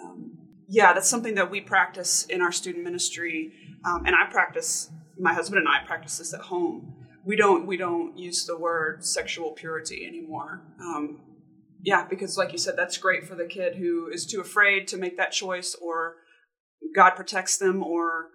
Um, 0.00 0.38
yeah, 0.68 0.92
that's 0.92 1.08
something 1.08 1.34
that 1.34 1.50
we 1.50 1.60
practice 1.60 2.24
in 2.26 2.40
our 2.40 2.52
student 2.52 2.84
ministry, 2.84 3.52
um, 3.84 4.04
and 4.06 4.14
I 4.14 4.30
practice. 4.30 4.90
My 5.20 5.34
husband 5.34 5.58
and 5.58 5.68
I 5.68 5.84
practice 5.84 6.18
this 6.18 6.32
at 6.32 6.42
home. 6.42 6.94
We 7.24 7.34
don't 7.34 7.66
we 7.66 7.76
don't 7.76 8.16
use 8.16 8.46
the 8.46 8.56
word 8.56 9.04
sexual 9.04 9.50
purity 9.50 10.06
anymore. 10.06 10.62
Um, 10.80 11.20
yeah, 11.82 12.06
because 12.08 12.36
like 12.36 12.52
you 12.52 12.58
said, 12.58 12.74
that's 12.76 12.98
great 12.98 13.26
for 13.26 13.34
the 13.34 13.46
kid 13.46 13.76
who 13.76 14.08
is 14.08 14.26
too 14.26 14.40
afraid 14.40 14.86
to 14.88 14.96
make 14.96 15.16
that 15.16 15.32
choice, 15.32 15.74
or 15.74 16.16
God 16.94 17.10
protects 17.16 17.58
them, 17.58 17.82
or 17.82 18.28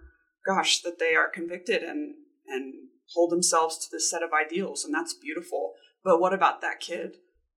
gosh, 0.46 0.82
that 0.82 0.98
they 0.98 1.14
are 1.14 1.28
convicted 1.28 1.82
and 1.82 2.14
and 2.46 2.74
hold 3.12 3.30
themselves 3.30 3.78
to 3.78 3.86
this 3.90 4.10
set 4.10 4.22
of 4.22 4.30
ideals, 4.32 4.84
and 4.84 4.94
that's 4.94 5.14
beautiful. 5.14 5.74
But 6.02 6.20
what 6.20 6.34
about 6.34 6.60
that 6.60 6.80
kid 6.80 7.16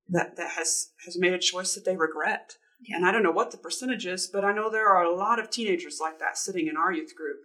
that 0.09 0.37
that 0.37 0.53
has 0.53 0.91
has 1.05 1.19
made 1.19 1.33
a 1.33 1.38
choice 1.38 1.75
that 1.75 1.85
they 1.85 1.97
regret? 1.97 2.57
And 2.93 3.07
I 3.07 3.11
don't 3.11 3.23
know 3.23 3.33
what 3.33 3.53
the 3.53 3.57
percentage 3.57 4.07
is, 4.07 4.26
but 4.26 4.45
I 4.45 4.53
know 4.53 4.69
there 4.69 4.88
are 4.88 5.03
a 5.03 5.15
lot 5.15 5.38
of 5.38 5.49
teenagers 5.49 5.99
like 5.99 6.19
that 6.19 6.37
sitting 6.37 6.69
in 6.69 6.76
our 6.76 6.93
youth 6.93 7.17
group, 7.17 7.38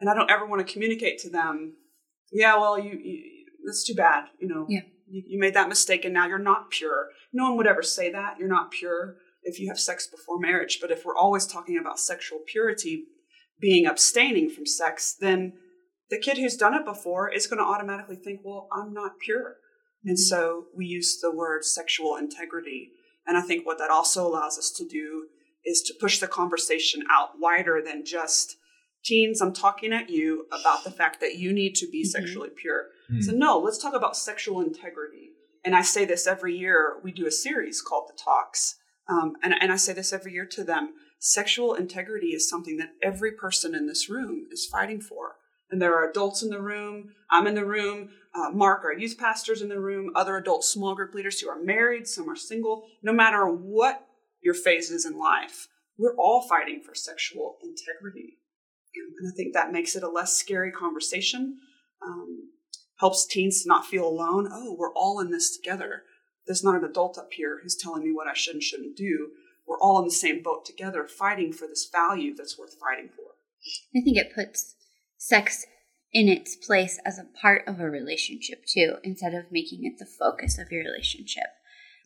and 0.00 0.08
I 0.08 0.14
don't 0.14 0.30
ever 0.30 0.46
want 0.46 0.66
to 0.66 0.72
communicate 0.72 1.18
to 1.20 1.30
them, 1.30 1.74
yeah, 2.32 2.56
well, 2.56 2.78
you, 2.78 2.92
you 2.92 3.44
that's 3.64 3.84
too 3.84 3.94
bad, 3.94 4.24
you 4.38 4.48
know. 4.48 4.66
Yeah. 4.68 4.80
You, 5.06 5.22
you 5.26 5.38
made 5.38 5.54
that 5.54 5.68
mistake, 5.68 6.04
and 6.04 6.14
now 6.14 6.26
you're 6.26 6.38
not 6.38 6.70
pure. 6.70 7.08
No 7.32 7.44
one 7.44 7.56
would 7.58 7.66
ever 7.66 7.82
say 7.82 8.10
that. 8.10 8.38
You're 8.38 8.48
not 8.48 8.70
pure 8.70 9.16
if 9.42 9.58
you 9.60 9.68
have 9.68 9.78
sex 9.78 10.06
before 10.06 10.38
marriage. 10.38 10.78
But 10.80 10.90
if 10.90 11.04
we're 11.04 11.16
always 11.16 11.46
talking 11.46 11.78
about 11.78 11.98
sexual 11.98 12.40
purity, 12.46 13.04
being 13.60 13.86
abstaining 13.86 14.50
from 14.50 14.66
sex, 14.66 15.14
then 15.18 15.54
the 16.10 16.18
kid 16.18 16.38
who's 16.38 16.56
done 16.56 16.74
it 16.74 16.84
before 16.84 17.30
is 17.30 17.46
going 17.46 17.58
to 17.58 17.64
automatically 17.64 18.16
think, 18.16 18.40
well, 18.44 18.68
I'm 18.72 18.92
not 18.92 19.18
pure. 19.20 19.56
And 20.04 20.18
so 20.18 20.66
we 20.74 20.86
use 20.86 21.18
the 21.20 21.34
word 21.34 21.64
sexual 21.64 22.16
integrity. 22.16 22.92
And 23.26 23.36
I 23.36 23.42
think 23.42 23.66
what 23.66 23.78
that 23.78 23.90
also 23.90 24.26
allows 24.26 24.58
us 24.58 24.70
to 24.78 24.86
do 24.86 25.26
is 25.64 25.82
to 25.82 25.94
push 26.00 26.18
the 26.18 26.28
conversation 26.28 27.02
out 27.10 27.30
wider 27.38 27.82
than 27.84 28.04
just 28.04 28.56
teens, 29.04 29.40
I'm 29.40 29.52
talking 29.52 29.92
at 29.92 30.08
you 30.10 30.46
about 30.50 30.84
the 30.84 30.90
fact 30.90 31.20
that 31.20 31.36
you 31.36 31.52
need 31.52 31.74
to 31.76 31.90
be 31.90 32.02
Mhm. 32.04 32.08
sexually 32.08 32.50
pure. 32.50 32.86
Hmm. 33.08 33.20
So, 33.20 33.32
no, 33.32 33.58
let's 33.58 33.78
talk 33.78 33.94
about 33.94 34.16
sexual 34.16 34.60
integrity. 34.60 35.32
And 35.64 35.74
I 35.76 35.82
say 35.82 36.04
this 36.04 36.26
every 36.26 36.56
year. 36.56 36.98
We 37.02 37.12
do 37.12 37.26
a 37.26 37.30
series 37.30 37.82
called 37.82 38.08
The 38.08 38.16
Talks. 38.16 38.76
Um, 39.08 39.36
and, 39.42 39.54
and 39.60 39.72
I 39.72 39.76
say 39.76 39.92
this 39.92 40.12
every 40.12 40.32
year 40.32 40.46
to 40.46 40.64
them 40.64 40.94
sexual 41.18 41.74
integrity 41.74 42.28
is 42.28 42.48
something 42.48 42.76
that 42.76 42.94
every 43.02 43.32
person 43.32 43.74
in 43.74 43.86
this 43.86 44.08
room 44.08 44.46
is 44.52 44.66
fighting 44.66 45.00
for. 45.00 45.36
And 45.70 45.82
there 45.82 45.94
are 45.94 46.08
adults 46.08 46.42
in 46.42 46.50
the 46.50 46.60
room. 46.60 47.10
I'm 47.30 47.46
in 47.46 47.54
the 47.54 47.64
room. 47.64 48.10
Uh, 48.34 48.50
Mark, 48.50 48.84
our 48.84 48.92
youth 48.92 49.18
pastor's 49.18 49.62
in 49.62 49.68
the 49.68 49.80
room. 49.80 50.10
Other 50.14 50.36
adult 50.36 50.64
small 50.64 50.94
group 50.94 51.14
leaders 51.14 51.40
who 51.40 51.48
are 51.48 51.62
married, 51.62 52.06
some 52.06 52.28
are 52.30 52.36
single. 52.36 52.86
No 53.02 53.12
matter 53.12 53.46
what 53.46 54.06
your 54.42 54.54
phase 54.54 54.90
is 54.90 55.04
in 55.04 55.18
life, 55.18 55.68
we're 55.98 56.16
all 56.16 56.46
fighting 56.48 56.82
for 56.82 56.94
sexual 56.94 57.58
integrity. 57.62 58.38
And 59.18 59.28
I 59.30 59.36
think 59.36 59.52
that 59.52 59.72
makes 59.72 59.94
it 59.94 60.02
a 60.02 60.08
less 60.08 60.34
scary 60.34 60.72
conversation. 60.72 61.58
Um, 62.02 62.50
helps 62.98 63.26
teens 63.26 63.62
to 63.62 63.68
not 63.68 63.86
feel 63.86 64.06
alone. 64.06 64.48
Oh, 64.50 64.74
we're 64.78 64.92
all 64.94 65.20
in 65.20 65.30
this 65.30 65.56
together. 65.56 66.02
There's 66.46 66.64
not 66.64 66.76
an 66.76 66.84
adult 66.84 67.18
up 67.18 67.32
here 67.32 67.60
who's 67.62 67.76
telling 67.76 68.02
me 68.02 68.12
what 68.12 68.26
I 68.26 68.34
should 68.34 68.54
and 68.54 68.62
shouldn't 68.62 68.96
do. 68.96 69.30
We're 69.66 69.78
all 69.80 69.98
in 69.98 70.04
the 70.04 70.10
same 70.10 70.42
boat 70.42 70.64
together, 70.64 71.06
fighting 71.06 71.52
for 71.52 71.66
this 71.66 71.88
value 71.90 72.34
that's 72.34 72.58
worth 72.58 72.76
fighting 72.80 73.10
for. 73.14 73.34
I 73.94 74.00
think 74.02 74.16
it 74.16 74.34
puts 74.34 74.74
sex 75.18 75.66
in 76.12 76.28
its 76.28 76.56
place 76.56 76.98
as 77.04 77.18
a 77.18 77.38
part 77.40 77.66
of 77.66 77.80
a 77.80 77.90
relationship 77.90 78.64
too, 78.64 78.96
instead 79.04 79.34
of 79.34 79.52
making 79.52 79.84
it 79.84 79.98
the 79.98 80.06
focus 80.06 80.58
of 80.58 80.72
your 80.72 80.82
relationship. 80.82 81.44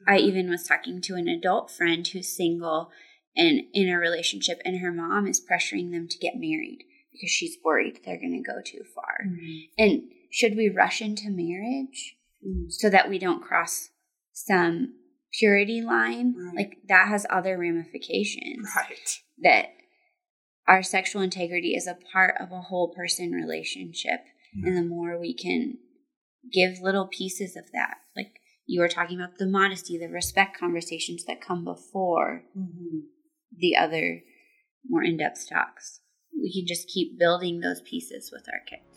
I 0.06 0.18
mm-hmm. 0.18 0.28
even 0.28 0.50
was 0.50 0.66
talking 0.66 1.00
to 1.02 1.14
an 1.14 1.28
adult 1.28 1.70
friend 1.70 2.06
who's 2.06 2.36
single 2.36 2.90
and 3.36 3.62
in 3.72 3.88
a 3.88 3.98
relationship, 3.98 4.60
and 4.64 4.80
her 4.80 4.92
mom 4.92 5.26
is 5.26 5.40
pressuring 5.40 5.92
them 5.92 6.08
to 6.08 6.18
get 6.18 6.34
married 6.34 6.84
because 7.12 7.30
she's 7.30 7.56
worried 7.64 8.00
they're 8.04 8.18
going 8.18 8.42
to 8.42 8.50
go 8.50 8.60
too 8.64 8.82
far. 8.94 9.26
Mm-hmm. 9.26 9.58
And 9.78 10.02
should 10.30 10.56
we 10.56 10.68
rush 10.68 11.00
into 11.00 11.30
marriage 11.30 12.16
mm. 12.46 12.70
so 12.70 12.90
that 12.90 13.08
we 13.08 13.18
don't 13.18 13.42
cross 13.42 13.90
some 14.32 14.94
purity 15.32 15.80
line? 15.80 16.34
Right. 16.36 16.56
Like 16.56 16.78
that 16.88 17.08
has 17.08 17.26
other 17.30 17.56
ramifications 17.56 18.68
Right. 18.76 19.20
that 19.42 19.66
our 20.66 20.82
sexual 20.82 21.22
integrity 21.22 21.74
is 21.74 21.86
a 21.86 21.98
part 22.12 22.34
of 22.40 22.52
a 22.52 22.62
whole 22.62 22.94
person 22.94 23.32
relationship. 23.32 24.20
Hmm. 24.54 24.66
And 24.66 24.76
the 24.76 24.82
more 24.82 25.18
we 25.18 25.34
can 25.34 25.78
give 26.50 26.80
little 26.80 27.06
pieces 27.06 27.56
of 27.56 27.70
that 27.72 27.98
like 28.16 28.40
you 28.66 28.80
were 28.80 28.88
talking 28.88 29.20
about 29.20 29.38
the 29.38 29.46
modesty 29.46 29.98
the 29.98 30.08
respect 30.08 30.58
conversations 30.58 31.24
that 31.24 31.40
come 31.40 31.64
before 31.64 32.44
mm-hmm. 32.56 33.00
the 33.56 33.76
other 33.76 34.22
more 34.88 35.04
in-depth 35.04 35.48
talks 35.48 36.00
we 36.40 36.52
can 36.52 36.66
just 36.66 36.88
keep 36.88 37.18
building 37.18 37.60
those 37.60 37.80
pieces 37.82 38.30
with 38.32 38.46
our 38.48 38.60
kids 38.68 38.91